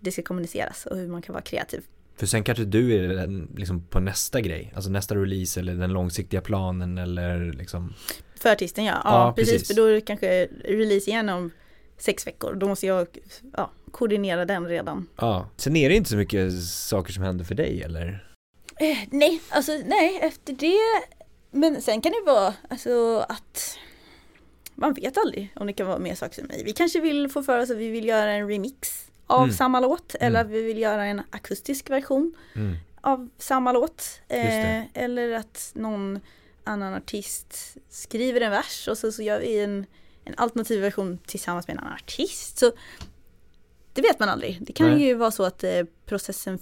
[0.00, 1.82] det ska kommuniceras och hur man kan vara kreativ.
[2.16, 6.40] För sen kanske du är liksom på nästa grej, alltså nästa release eller den långsiktiga
[6.40, 7.94] planen eller liksom
[8.34, 9.52] För artisten ja, ja, ja precis.
[9.52, 9.68] precis.
[9.68, 11.50] för då är det kanske release igen om
[11.98, 12.54] sex veckor.
[12.54, 13.06] Då måste jag
[13.56, 15.08] ja, koordinera den redan.
[15.16, 18.28] Ja, sen är det inte så mycket saker som händer för dig eller?
[18.76, 21.04] Eh, nej, alltså nej, efter det.
[21.50, 23.78] Men sen kan det vara alltså att
[24.74, 26.62] man vet aldrig om det kan vara mer saker som mig.
[26.64, 29.54] Vi kanske vill få för oss att vi vill göra en remix av mm.
[29.54, 30.46] samma låt eller mm.
[30.46, 32.76] att vi vill göra en akustisk version mm.
[33.00, 34.20] av samma låt.
[34.28, 36.20] Eh, eller att någon
[36.64, 39.86] annan artist skriver en vers och så, så gör vi en
[40.24, 42.58] en alternativ version tillsammans med en annan artist.
[42.58, 42.72] Så
[43.92, 44.58] det vet man aldrig.
[44.60, 45.06] Det kan Nej.
[45.06, 45.70] ju vara så att eh,
[46.06, 46.58] processen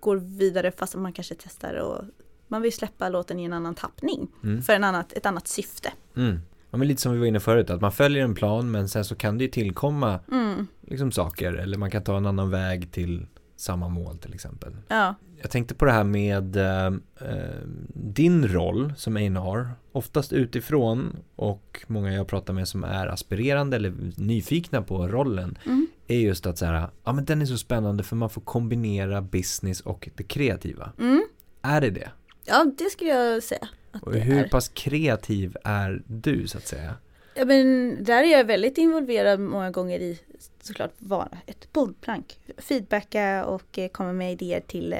[0.00, 2.04] går vidare fast man kanske testar och
[2.48, 4.62] man vill släppa låten i en annan tappning mm.
[4.62, 5.92] för en annat, ett annat syfte.
[6.16, 6.40] Mm.
[6.70, 9.04] Ja, men lite som vi var inne förut, att man följer en plan men sen
[9.04, 10.66] så kan det ju tillkomma mm.
[10.80, 14.76] liksom saker eller man kan ta en annan väg till samma mål till exempel.
[14.88, 15.14] Ja.
[15.46, 17.60] Jag tänkte på det här med eh, eh
[17.94, 23.94] din roll som A&R oftast utifrån och många jag pratar med som är aspirerande eller
[24.16, 25.86] nyfikna på rollen mm.
[26.06, 29.22] är just att så här, ja men den är så spännande för man får kombinera
[29.22, 30.92] business och det kreativa.
[30.98, 31.24] Mm.
[31.62, 32.10] Är det det?
[32.44, 33.68] Ja, det skulle jag säga.
[34.02, 34.48] och hur är.
[34.48, 36.94] pass kreativ är du så att säga?
[37.34, 40.20] Ja men där är jag väldigt involverad många gånger i
[40.60, 42.38] såklart vara ett bollplank.
[42.58, 44.98] Feedbacka och eh, komma med idéer till eh,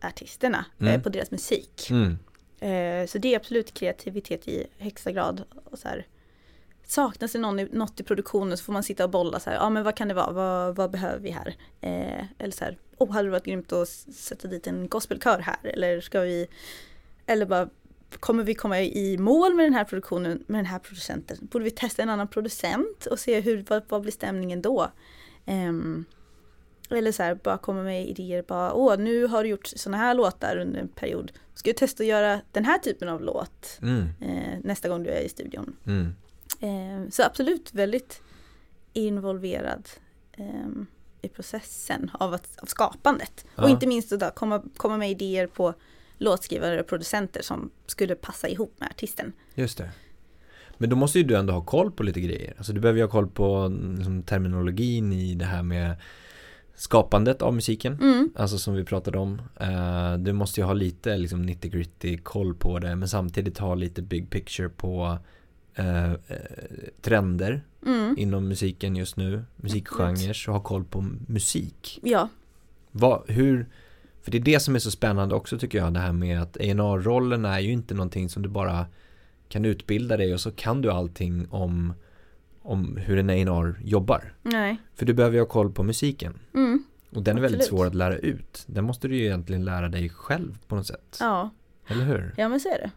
[0.00, 1.02] artisterna eh, mm.
[1.02, 1.90] på deras musik.
[1.90, 2.18] Mm.
[3.08, 5.42] Så det är absolut kreativitet i högsta grad.
[5.64, 6.06] Och så här,
[6.90, 9.70] saknas det någon, något i produktionen så får man sitta och bolla så här, ja
[9.70, 11.54] men vad kan det vara, vad, vad behöver vi här?
[11.80, 15.58] Eh, eller så här, oh hade det varit grymt att sätta dit en gospelkör här
[15.62, 16.46] eller ska vi,
[17.26, 17.68] eller bara
[18.20, 21.38] kommer vi komma i mål med den här produktionen med den här producenten?
[21.40, 24.90] Borde vi testa en annan producent och se hur, vad, vad blir stämningen då?
[25.46, 26.04] Um,
[26.96, 30.14] eller så här, bara komma med idéer, bara åh nu har du gjort sådana här
[30.14, 31.32] låtar under en period.
[31.54, 34.08] Ska du testa att göra den här typen av låt mm.
[34.20, 35.76] eh, nästa gång du är i studion?
[35.86, 36.14] Mm.
[36.60, 38.22] Eh, så absolut väldigt
[38.92, 39.88] involverad
[40.32, 40.68] eh,
[41.22, 43.44] i processen av, att, av skapandet.
[43.56, 43.62] Ja.
[43.62, 45.74] Och inte minst att komma, komma med idéer på
[46.18, 49.32] låtskrivare och producenter som skulle passa ihop med artisten.
[49.54, 49.90] Just det.
[50.78, 52.54] Men då måste ju du ändå ha koll på lite grejer.
[52.56, 55.96] Alltså du behöver ju ha koll på liksom, terminologin i det här med
[56.80, 57.98] skapandet av musiken.
[58.00, 58.30] Mm.
[58.36, 59.42] Alltså som vi pratade om.
[59.60, 63.74] Uh, du måste ju ha lite liksom, nitty gritty koll på det men samtidigt ha
[63.74, 65.18] lite big picture på
[65.78, 66.12] uh,
[67.00, 68.14] trender mm.
[68.18, 69.44] inom musiken just nu.
[69.56, 72.00] Musikgenrer och ha koll på musik.
[72.02, 72.28] Ja.
[72.90, 73.66] Vad, hur,
[74.22, 76.56] för det är det som är så spännande också tycker jag, det här med att
[76.56, 78.86] A&R-rollen är ju inte någonting som du bara
[79.48, 81.92] kan utbilda dig och så kan du allting om,
[82.70, 84.34] om hur en A&R jobbar.
[84.42, 84.76] Nej.
[84.94, 86.38] För du behöver ju ha koll på musiken.
[86.54, 86.84] Mm.
[87.10, 87.78] Och den är väldigt Absolut.
[87.78, 88.64] svår att lära ut.
[88.66, 91.16] Den måste du ju egentligen lära dig själv på något sätt.
[91.20, 91.50] Ja.
[91.86, 92.34] Eller hur?
[92.36, 92.90] ja, men så är det.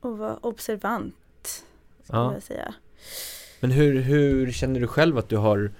[0.00, 1.64] Och vara observant,
[2.04, 2.32] ska Ja.
[2.34, 2.74] jag säga.
[3.60, 5.72] Men hur, hur känner du själv att du har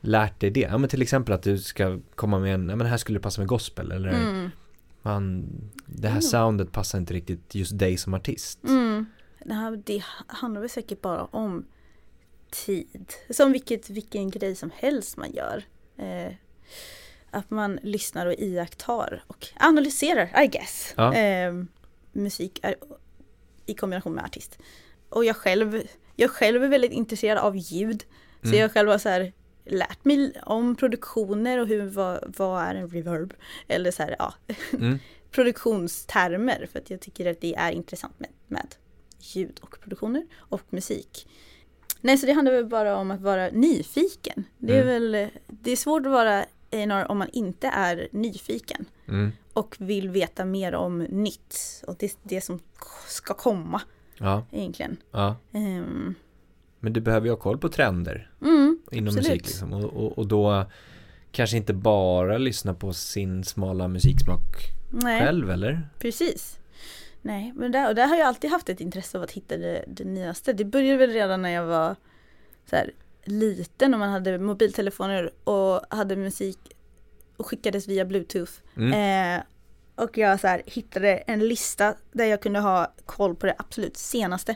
[0.00, 0.60] lärt dig det?
[0.60, 3.22] Ja men till exempel att du ska komma med en, ja men här skulle det
[3.22, 4.50] passa med gospel eller Mm.
[5.02, 5.46] man,
[5.86, 6.22] det här Mm.
[6.22, 8.64] soundet passar inte riktigt just dig som artist.
[8.64, 9.06] Mm.
[9.44, 11.64] Det, här, det handlar väl säkert bara om
[12.64, 13.12] tid.
[13.30, 15.64] Som vilket, vilken grej som helst man gör.
[15.98, 16.32] Eh,
[17.30, 20.94] att man lyssnar och iakttar och analyserar, I guess.
[20.96, 21.14] Ja.
[21.14, 21.52] Eh,
[22.12, 22.74] musik är,
[23.66, 24.58] i kombination med artist.
[25.08, 25.82] Och jag själv,
[26.16, 28.04] jag själv är väldigt intresserad av ljud.
[28.42, 28.60] Så Mm.
[28.60, 29.32] jag själv har så här
[29.64, 33.34] lärt mig om produktioner och hur, vad, vad är en reverb?
[33.68, 34.34] Eller så här, ja,
[34.72, 34.98] Mm.
[35.30, 38.74] produktionstermer för att jag tycker att det är intressant med, med
[39.20, 41.28] ljud och produktioner och musik.
[42.06, 44.44] Nej, så det handlar väl bara om att vara nyfiken.
[44.58, 45.12] Det är Mm.
[45.12, 46.40] väl, det är svårt att vara
[46.72, 49.32] A&R om man inte är nyfiken Mm.
[49.52, 52.58] och vill veta mer om nytt och det, det som
[53.06, 53.80] ska komma
[54.18, 54.96] Ja, egentligen.
[55.10, 55.36] ja.
[55.52, 56.14] Ehm,
[56.80, 59.28] Men du behöver ju ha koll på trender mm, inom Absolut.
[59.28, 59.72] musik liksom.
[59.72, 60.64] och, och, och då
[61.32, 64.42] kanske inte bara lyssna på sin smala musiksmak
[64.90, 65.88] nej, själv eller?
[65.98, 66.58] precis.
[67.26, 69.84] Nej, men där, och där har jag alltid haft ett intresse av att hitta det,
[69.86, 70.52] det nyaste.
[70.52, 71.96] Det började väl redan när jag var
[72.70, 72.90] så här,
[73.24, 76.58] liten och man hade mobiltelefoner och hade musik
[77.36, 78.52] och skickades via bluetooth.
[78.76, 79.38] Mm.
[79.38, 79.42] Eh,
[80.04, 83.96] och jag så här, hittade en lista där jag kunde ha koll på det absolut
[83.96, 84.54] senaste.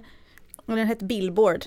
[0.56, 1.64] Och den hette Billboard.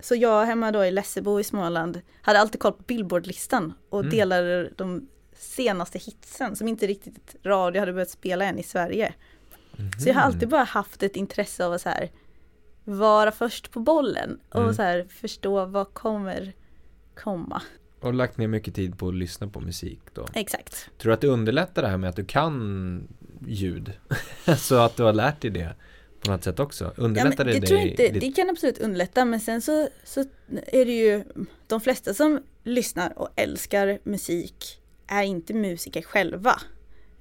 [0.00, 4.10] Så jag hemma då i Lessebo i Småland hade alltid koll på Billboard-listan och Mm.
[4.10, 9.14] delade de senaste hitsen som inte riktigt radio hade börjat spela än i Sverige.
[9.98, 12.10] Så jag har alltid bara haft ett intresse av att så här,
[12.84, 14.74] vara först på bollen och Mm.
[14.74, 16.52] så här, förstå vad kommer
[17.14, 17.62] komma.
[18.00, 20.26] Och lagt ner mycket tid på att lyssna på musik då.
[20.34, 20.90] Exakt.
[20.98, 23.08] Tror du att det underlättar det här med att du kan
[23.46, 23.92] ljud?
[24.58, 25.74] så att du har lärt dig det
[26.20, 26.84] på något sätt också?
[26.84, 29.88] Ja, Underlättar men det det, tror jag inte, det kan absolut underlätta men sen så,
[30.04, 30.20] så
[30.66, 31.24] är det ju
[31.66, 36.60] de flesta som lyssnar och älskar musik är inte musiker själva.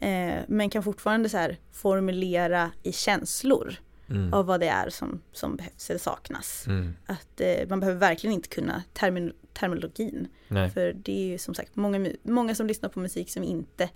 [0.02, 3.76] Eh, men kan fortfarande så här formulera i känslor
[4.10, 4.34] mm.
[4.34, 6.68] av vad det är som, som behövs eller saknas.
[6.68, 6.94] Mm.
[7.06, 10.28] Att eh, man behöver verkligen inte kunna termin, terminologin.
[10.48, 10.70] Nej.
[10.70, 13.90] För det är ju som sagt många, många som lyssnar på musik som inte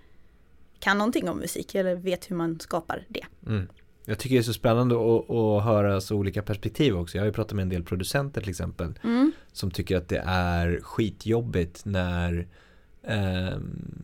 [0.80, 3.26] kan någonting om musik eller vet hur man skapar det.
[3.48, 3.68] Mm.
[4.06, 7.18] Jag tycker det är så spännande att, att höra så olika perspektiv också.
[7.18, 9.32] Jag har ju pratat med en del producenter till exempel Mm.
[9.52, 12.48] som tycker att det är skitjobbigt när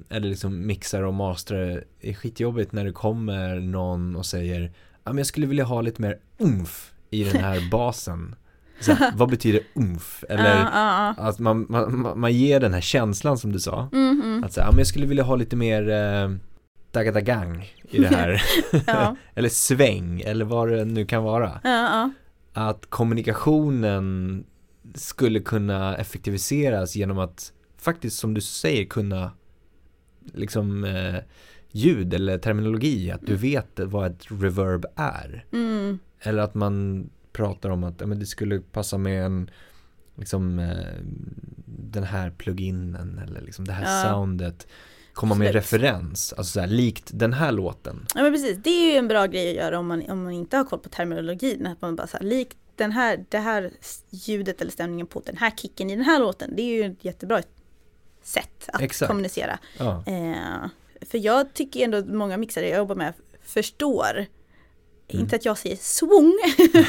[0.09, 4.61] eller liksom mixar och mastrar det är skitjobbigt när det kommer någon och säger
[5.03, 8.35] ja men jag skulle vilja ha lite mer umf i den här basen.
[8.79, 10.23] Så här, vad betyder umf?
[10.29, 11.23] Eller Ja, ja, ja.
[11.23, 13.89] att man, man, man- ger den här känslan som du sa.
[13.93, 14.43] Mm, mm.
[14.43, 16.31] Att säga, ja men jag skulle vilja ha lite mer eh,
[16.91, 18.41] dagadagang i det här.
[19.35, 21.51] Eller sväng, eller vad det nu kan vara.
[22.53, 24.43] Att kommunikationen
[24.95, 29.31] skulle kunna effektiviseras genom att faktiskt som du säger kunna
[30.33, 31.15] liksom eh,
[31.71, 35.45] ljud eller terminologi, att du vet vad ett reverb är.
[35.53, 35.99] Mm.
[36.19, 39.49] Eller att man pratar om att ja, men det skulle passa med en
[40.15, 40.95] liksom eh,
[41.65, 44.09] den här pluginen eller liksom det här Ja.
[44.11, 44.67] soundet
[45.13, 45.63] komma med Absolut.
[45.63, 48.05] referens, alltså så här, likt den här låten.
[48.15, 50.31] Ja men precis, det är ju en bra grej att göra om man, om man
[50.33, 51.67] inte har koll på terminologin.
[51.67, 53.71] Att man bara så här, likt den här, det här
[54.09, 56.53] ljudet eller stämningen på den här kicken i den här låten.
[56.55, 57.41] Det är ju ett jättebra
[58.23, 59.07] sätt att Exakt.
[59.07, 59.59] kommunicera.
[59.77, 60.69] Ja, Eh,
[61.09, 63.13] för jag tycker ändå att många mixare jag jobbar med
[63.43, 64.25] förstår,
[65.07, 65.23] Mm.
[65.23, 66.33] inte att jag säger svung,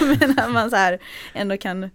[0.21, 0.99] men att man så här
[1.35, 1.91] ändå kan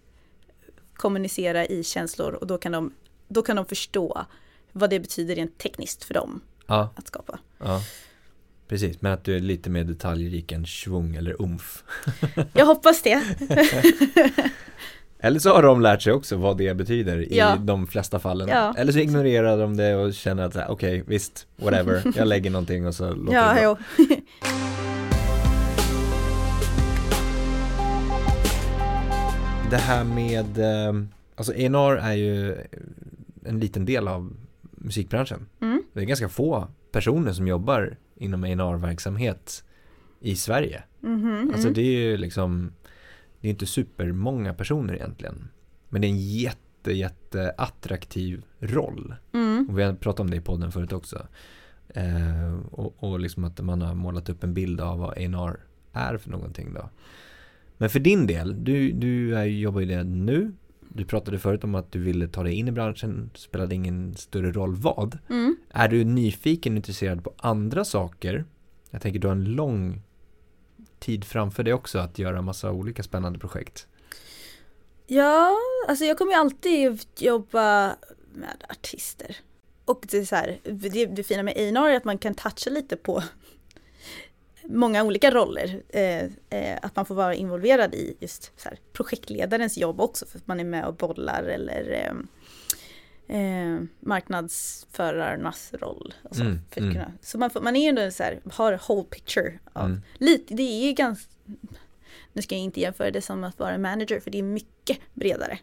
[0.93, 2.93] kommunicera i känslor och då kan de,
[3.27, 4.25] då kan de förstå
[4.71, 7.39] vad det betyder rent tekniskt för dem ja, att skapa.
[7.57, 7.81] ja.
[8.67, 11.83] Precis, men att du är lite mer detaljrik än svung eller umf.
[12.53, 13.23] Jag hoppas det.
[15.20, 17.55] Eller så har de lärt sig också vad det betyder i Ja.
[17.59, 18.47] de flesta fallen.
[18.47, 18.74] Ja.
[18.78, 22.95] Eller så ignorerar de det och känner att okej, visst, whatever, jag lägger någonting och
[22.95, 23.78] så låter Ja, det bra.
[23.99, 24.05] jo.
[29.70, 30.93] Det här med, eh,
[31.36, 32.55] alltså A&R är ju
[33.45, 34.34] en liten del av
[34.72, 35.45] musikbranschen.
[35.61, 35.84] Mm.
[35.93, 39.63] Det är ganska få personer som jobbar inom A&R-verksamhet
[40.20, 40.84] i Sverige.
[40.99, 41.74] Mhm, Alltså mm.
[41.74, 42.72] det är ju liksom,
[43.41, 45.47] det är inte supermånga personer egentligen.
[45.89, 49.15] Men det är en jätte, jätte attraktiv roll.
[49.33, 49.67] Mm.
[49.69, 51.27] Och vi har pratat om det i podden förut också.
[51.89, 55.59] Eh, och, och liksom att man har målat upp en bild av vad A&R
[55.93, 56.89] är för någonting då.
[57.77, 60.51] Men för din del, du, du är, jobbar ju det nu.
[60.89, 64.51] Du pratade förut om att du ville ta dig in i branschen, spelade ingen större
[64.51, 65.17] roll vad.
[65.29, 65.57] Mm.
[65.69, 68.45] Är du nyfiken och intresserad på andra saker?
[68.91, 70.01] Jag tänker du har en lång
[70.99, 73.87] tid framför dig också att göra massa olika spännande projekt.
[75.07, 75.55] Ja,
[75.87, 77.95] alltså jag kommer ju alltid jobba
[78.33, 79.37] med artister.
[79.85, 82.69] Och det är så här, det, det fina med A&R är att man kan toucha
[82.69, 83.23] lite på
[84.63, 85.81] många olika roller.
[85.89, 90.37] Eh, eh, att man får vara involverad i just så här, projektledarens jobb också för
[90.37, 92.13] att man är med och bollar eller eh,
[93.28, 96.13] eh, marknadsförarnas roll.
[96.23, 96.93] Och så, Mm, för att mm.
[96.93, 100.01] kunna, så man, får, man är ändå så här, har whole picture av Mm.
[100.17, 101.32] lite, det är ganska,
[102.34, 105.59] nu ska jag inte jämföra det som att vara manager för det är mycket bredare.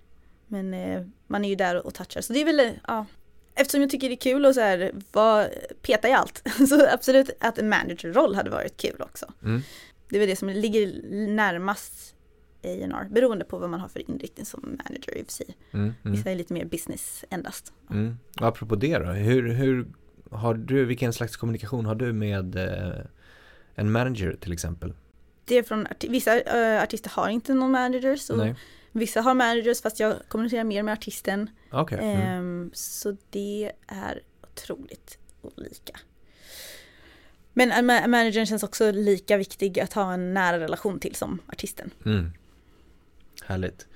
[0.46, 3.06] Men eh, man är ju där och touchar, så det är väl, eh, ja.
[3.54, 5.48] Eftersom jag tycker det är kul att så här, var,
[5.82, 9.32] peta i allt, så absolut att en managerroll hade varit kul också.
[9.42, 9.62] Mm.
[10.08, 12.13] Det är väl det som ligger närmast
[12.64, 15.56] A&R beroende på vad man har för inriktning som manager i och för sig.
[15.72, 15.84] Mm.
[16.04, 16.16] Mm.
[16.16, 17.72] Vissa är lite mer business endast.
[17.90, 18.18] Mm.
[18.40, 19.86] Och apropå det då, hur, hur
[20.30, 23.04] har du, vilken slags kommunikation har du med eh,
[23.74, 24.94] en manager till exempel?
[25.44, 28.54] Det är från, vissa eh, artister har inte någon manager, så Nej,
[28.92, 31.50] vissa har managers fast jag kommunicerar mer med artisten.
[31.72, 31.98] okej.
[31.98, 32.20] Mm.
[32.20, 36.00] Ehm, så det är otroligt olika.
[37.52, 41.38] Men en ma- managern känns också lika viktig att ha en nära relation till som
[41.46, 41.90] artisten.
[42.04, 42.30] Mm.
[43.44, 43.86] Härligt.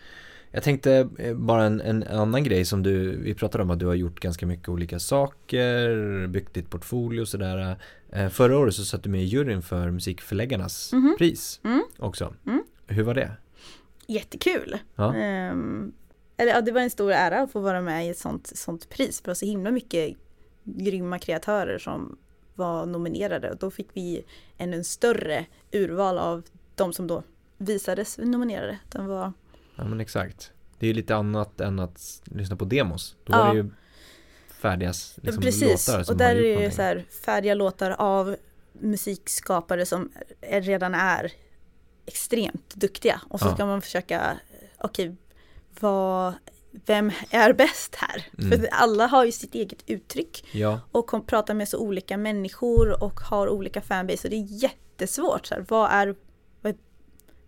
[0.50, 3.86] Jag tänkte eh, bara en, en annan grej som du, vi pratade om att du
[3.86, 7.76] har gjort ganska mycket olika saker, byggt ditt portfolio och sådär.
[8.12, 11.14] Eh, Förra året så satt du med i juryn för Musikförläggarnas Mhm.
[11.18, 11.82] pris Mm.
[11.98, 12.34] också.
[12.46, 12.62] Mm.
[12.86, 13.32] Hur var det?
[14.06, 14.76] Jättekul!
[14.94, 15.14] Ja.
[15.14, 15.92] Ehm,
[16.36, 18.88] eller, ja, det var en stor ära att få vara med i ett sånt, sånt
[18.88, 19.20] pris.
[19.20, 20.16] Det var så himla mycket
[20.64, 22.18] grymma kreatörer som
[22.54, 23.50] var nominerade.
[23.50, 24.24] Och då fick vi
[24.58, 26.42] ännu en större urval av
[26.74, 27.22] de som då
[27.58, 28.78] visades nominerade.
[28.88, 29.32] De var,
[29.76, 30.52] Ja men exakt.
[30.78, 33.16] Det är ju lite annat än att lyssna på demos.
[33.24, 33.38] Då Ja.
[33.44, 33.70] var det ju
[34.60, 34.92] färdiga
[35.22, 36.76] liksom, precis, låtar som och där har gjort är det någonting.
[36.76, 38.36] så här färdiga låtar av
[38.72, 41.32] musikskapare som är, redan är
[42.06, 43.20] extremt duktiga.
[43.28, 43.54] Och så Ja.
[43.54, 44.38] ska man försöka,
[44.78, 45.16] okej,
[45.80, 46.34] vad,
[46.86, 48.26] vem är bäst här?
[48.38, 48.50] Mm.
[48.60, 53.02] För alla har ju sitt eget uttryck Ja, och kom, pratar med så olika människor
[53.02, 54.26] och har olika fanbase.
[54.28, 55.46] Och det är jättesvårt.
[55.46, 56.16] Så här, vad är, vad är,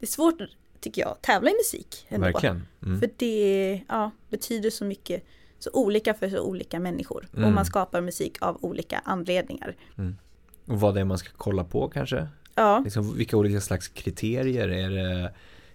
[0.00, 0.34] det är svårt,
[0.80, 2.06] tycker jag, att tävla i musik.
[2.08, 2.26] Ändå.
[2.26, 2.66] verkligen.
[2.82, 3.00] Mm.
[3.00, 5.24] För det ja, betyder så mycket,
[5.58, 7.28] så olika för så olika människor.
[7.32, 7.44] Mm.
[7.44, 9.76] Och man skapar musik av olika anledningar.
[10.66, 12.28] Och vad det är man ska kolla på kanske?
[12.54, 14.68] Ja, Liksom, vilka olika slags kriterier?
[14.68, 15.32] Är det,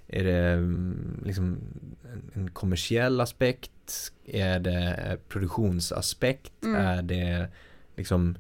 [0.08, 1.58] är det mm, liksom
[2.34, 4.12] en- kommersiell aspekt?
[4.26, 6.64] Är det produktionsaspekt?
[6.64, 6.82] Mm.
[6.82, 7.48] Är det
[7.96, 8.38] liksom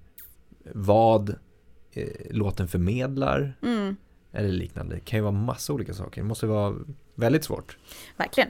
[0.74, 1.30] vad
[1.92, 3.58] eh, låten förmedlar?
[4.36, 4.96] Eller liknande.
[4.96, 6.22] Det kan ju vara massa olika saker.
[6.22, 6.76] Det måste vara
[7.16, 7.78] väldigt svårt.
[8.18, 8.50] verkligen.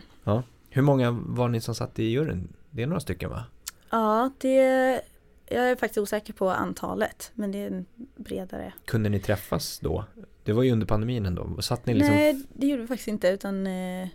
[0.70, 2.54] Hur många var ni som satt i juryn?
[2.72, 3.44] Det är några stycken va?
[3.90, 4.56] Ja, det,
[5.50, 7.32] jag är faktiskt osäker på antalet.
[7.34, 8.74] Men det är en bredare.
[8.86, 10.06] Kunde ni träffas då?
[10.44, 11.62] Det var ju under pandemin ändå.
[11.62, 12.16] Satt ni liksom?
[12.16, 13.28] Nej, det gjorde vi faktiskt inte.
[13.28, 14.08] Utan eh,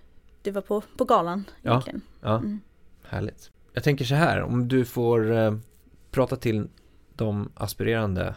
[0.42, 1.70] det var på, på galan Ja.
[1.70, 2.00] egentligen.
[2.20, 2.60] Ja, Mm.
[3.08, 3.50] härligt.
[3.72, 5.56] Jag tänker så här, om du får eh,
[6.10, 6.68] prata till
[7.14, 8.34] de aspirerande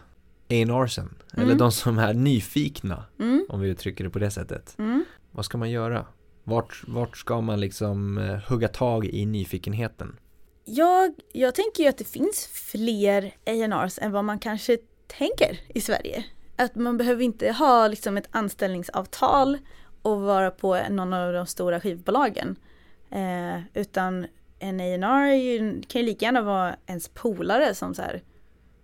[0.62, 1.58] A&Rsen, eller Mm.
[1.58, 4.76] de som är nyfikna, Mm, om vi uttrycker det på det sättet.
[4.80, 5.06] mm.
[5.32, 6.06] Vad ska man göra?
[6.44, 10.20] Vart, vart ska man liksom eh, hugga tag i nyfikenheten?
[10.66, 14.78] Jag, jag tänker ju att det finns fler A&Rs än vad man kanske
[15.08, 16.26] tänker i Sverige.
[16.56, 19.58] Att man behöver inte ha liksom ett anställningsavtal
[20.02, 22.56] och vara på någon av de stora skivbolagen.
[23.12, 24.26] Eh, utan
[24.60, 28.22] en A&R kan ju lika gärna vara ens polare som så här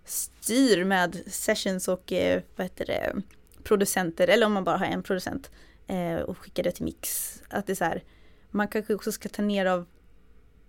[0.04, 3.22] styr med sessions och eh, vad heter det,
[3.62, 5.50] producenter, eller om man bara har en producent
[5.86, 7.34] eh, och skickar det till mix.
[7.48, 8.02] Att det är så här,
[8.50, 9.86] man kanske också ska ta ner av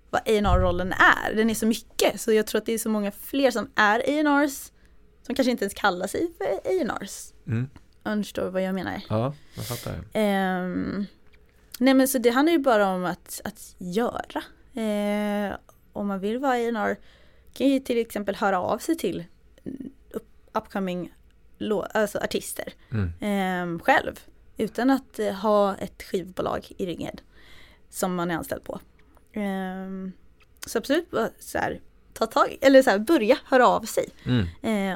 [0.10, 1.36] vad A&R-rollen är.
[1.36, 4.00] Den är så mycket, så jag tror att det är så många fler som är
[4.00, 4.72] A&Rs
[5.24, 7.34] som kanske inte ens kallar sig för A&Rs.
[7.48, 7.70] Mm.
[8.04, 9.02] Om du förstår vad jag menar.
[9.10, 10.00] Ja, jag fattar.
[10.14, 11.06] Ehm,
[11.80, 14.44] nej men så det handlar ju bara om att, att göra.
[14.82, 15.56] Eh,
[15.94, 16.98] om man vill vara A&R
[17.54, 19.24] kan ju till exempel höra av sig till
[20.14, 20.24] up,
[20.54, 21.14] upcoming
[21.93, 23.10] alltså artister Mm.
[23.20, 24.20] ehm, själv.
[24.58, 27.16] Utan att eh, ha ett skivbolag i ryggen
[27.89, 28.80] som man är anställd på.
[29.34, 30.12] Ehm,
[30.66, 31.82] så absolut så här,
[32.14, 34.10] ta tag eller så här, börja höra av sig.
[34.26, 34.45] Mm.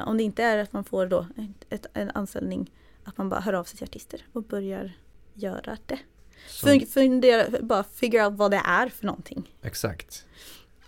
[0.00, 1.26] Eh, om det inte är att man får då
[1.70, 2.70] ett, en anställning,
[3.04, 4.92] att man bara hör av sig till artister och börjar
[5.34, 5.98] göra det.
[6.48, 9.52] Så, Fundera, bara figure out vad det är för någonting.
[9.62, 10.24] exakt.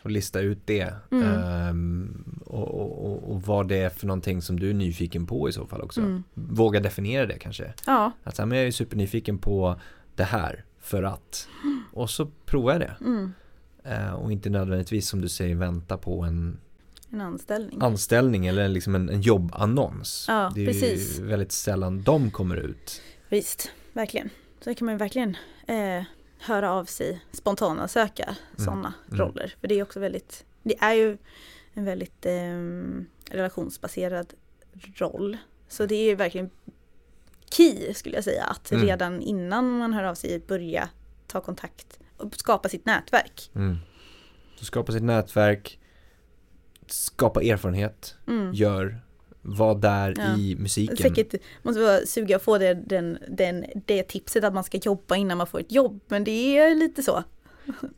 [0.09, 0.95] Och lista ut det.
[1.11, 1.27] Mm.
[1.27, 5.53] Ehm, och, och, och, vad det är för någonting som du är nyfiken på i
[5.53, 6.01] så fall också.
[6.01, 6.23] Mm.
[6.35, 7.73] Våga definiera det kanske.
[7.87, 9.81] Ja, Att så här, men jag är supernyfiken på
[10.15, 11.49] det här för att
[11.93, 12.97] och så provar jag det.
[13.01, 13.33] Mm.
[13.85, 16.59] Eh, och inte nödvändigtvis som du säger vänta på en
[17.11, 17.79] En anställning.
[17.83, 20.25] anställning eller liksom en, en jobbannons.
[20.29, 21.19] Ja, det är precis.
[21.19, 23.03] ju väldigt sällan de kommer ut.
[23.29, 24.31] Visst, verkligen.
[24.65, 25.37] Så kan man ju verkligen
[25.67, 26.03] eh,
[26.41, 29.21] höra av sig, spontana söka sådana mm.
[29.21, 29.55] roller.
[29.61, 31.19] För det är också väldigt, det är ju
[31.75, 32.59] en väldigt eh,
[33.31, 34.35] relationsbaserad
[34.95, 35.37] roll.
[35.69, 36.51] Så det är ju verkligen
[37.51, 38.87] key skulle jag säga att Mm.
[38.87, 40.89] redan innan man hör av sig börja
[41.27, 43.51] ta kontakt och skapa sitt nätverk.
[43.55, 43.77] Mm.
[44.57, 45.81] Så skapa sitt nätverk,
[46.87, 48.53] skapa erfarenhet, Mm.
[48.55, 49.01] gör,
[49.57, 50.37] var där Ja.
[50.39, 50.97] i musiken.
[50.97, 55.39] Säkert måste vara suga få det, den, den, det tipset att man ska jobba innan
[55.39, 56.01] man får ett jobb.
[56.09, 57.23] Men det är lite så.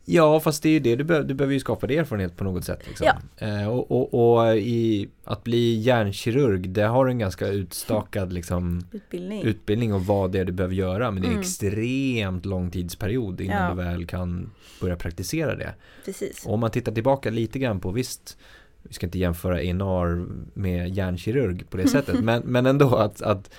[0.05, 2.43] Ja, fast det är ju det, du, behöver, du behöver ju skapa det erfarenhet på
[2.43, 2.79] något sätt.
[2.87, 3.07] Liksom.
[3.39, 3.47] Ja.
[3.47, 9.43] Eh, och och, och i, att bli hjärnkirurg, det har en ganska utstakad liksom, Utbildning.
[9.43, 11.11] utbildning och vad det är du behöver göra.
[11.11, 11.41] Men det är en Mm.
[11.41, 13.69] extremt lång tidsperiod innan Ja.
[13.69, 14.49] du väl kan
[14.81, 15.73] börja praktisera det.
[16.05, 16.45] Precis.
[16.45, 18.37] Och om man tittar tillbaka lite grann på, visst,
[18.83, 23.51] vi ska inte jämföra Enar med hjärnkirurg på det sättet, men, men ändå att, att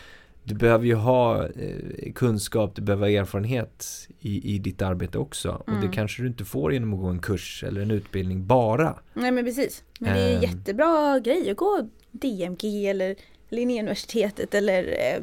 [0.44, 5.50] du behöver ju ha eh, kunskap, du behöver ha erfarenhet i, i ditt arbete också.
[5.50, 5.92] Och det Mm.
[5.92, 8.98] kanske du inte får genom att gå en kurs eller en utbildning bara.
[9.14, 9.84] Nej men precis.
[9.98, 10.42] Men det är en Ehm.
[10.42, 13.16] jättebra grej att gå DMG eller
[13.48, 15.22] Linnéuniversitetet eller eh,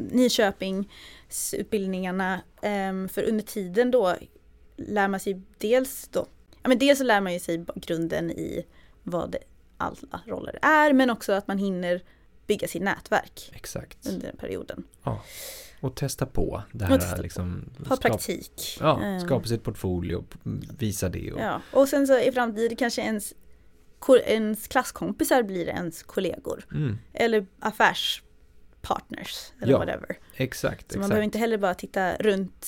[1.29, 2.41] Nyköpingsutbildningarna.
[2.61, 4.15] Ehm, för under tiden då
[4.77, 6.27] lär man sig dels då,
[6.63, 8.65] ja men dels så lär man ju sig grunden i
[9.03, 9.35] vad
[9.79, 12.01] alla roller är men också att man hinner
[12.47, 14.07] bygga sitt nätverk Exakt.
[14.07, 14.83] under den perioden.
[15.81, 17.69] Och testa på det här testa liksom.
[17.77, 18.77] Ha skapa- praktik.
[18.79, 20.23] Ja, Ehm, skapa sitt portfolio,
[20.77, 21.31] visa det.
[21.31, 23.33] Och, Ja, och sen så i framtiden kanske ens,
[24.25, 26.65] ens klasskompisar blir ens kollegor.
[26.71, 30.17] mm, Eller affärspartners eller Ja, whatever.
[30.35, 31.35] exakt, Så man behöver exakt.
[31.35, 32.67] inte heller bara titta runt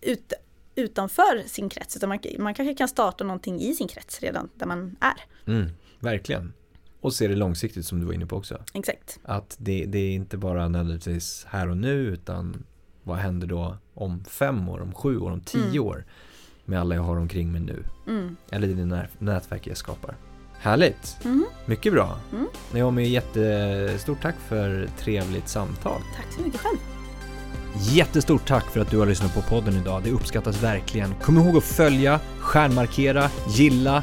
[0.00, 0.32] ut,
[0.74, 4.66] utanför sin krets utan man, man kanske kan starta någonting i sin krets redan där
[4.66, 5.20] man är.
[5.52, 5.70] Mm,
[6.00, 6.52] verkligen.
[7.00, 8.58] Och se det långsiktigt som du var inne på också.
[8.74, 9.18] Exakt.
[9.24, 12.64] Att det, det är inte bara nödvändigtvis här och nu utan
[13.02, 15.82] vad händer då om fem år, om sju år, om tio Mm.
[15.82, 16.04] år
[16.64, 17.82] med alla jag har omkring mig nu.
[18.06, 18.36] Mm.
[18.50, 20.16] Eller det när- nätverk jag skapar.
[20.58, 21.18] Härligt!
[21.24, 21.46] Mhm.
[21.66, 22.18] Mycket bra!
[22.32, 22.46] Mm.
[22.74, 26.00] Naomi, jättestort tack för trevligt samtal.
[26.16, 26.78] Tack så mycket själv.
[27.80, 30.02] Jättestort tack för att du har lyssnat på podden idag.
[30.04, 31.14] Det uppskattas verkligen.
[31.14, 34.02] Kom ihåg att följa, stjärnmarkera, gilla,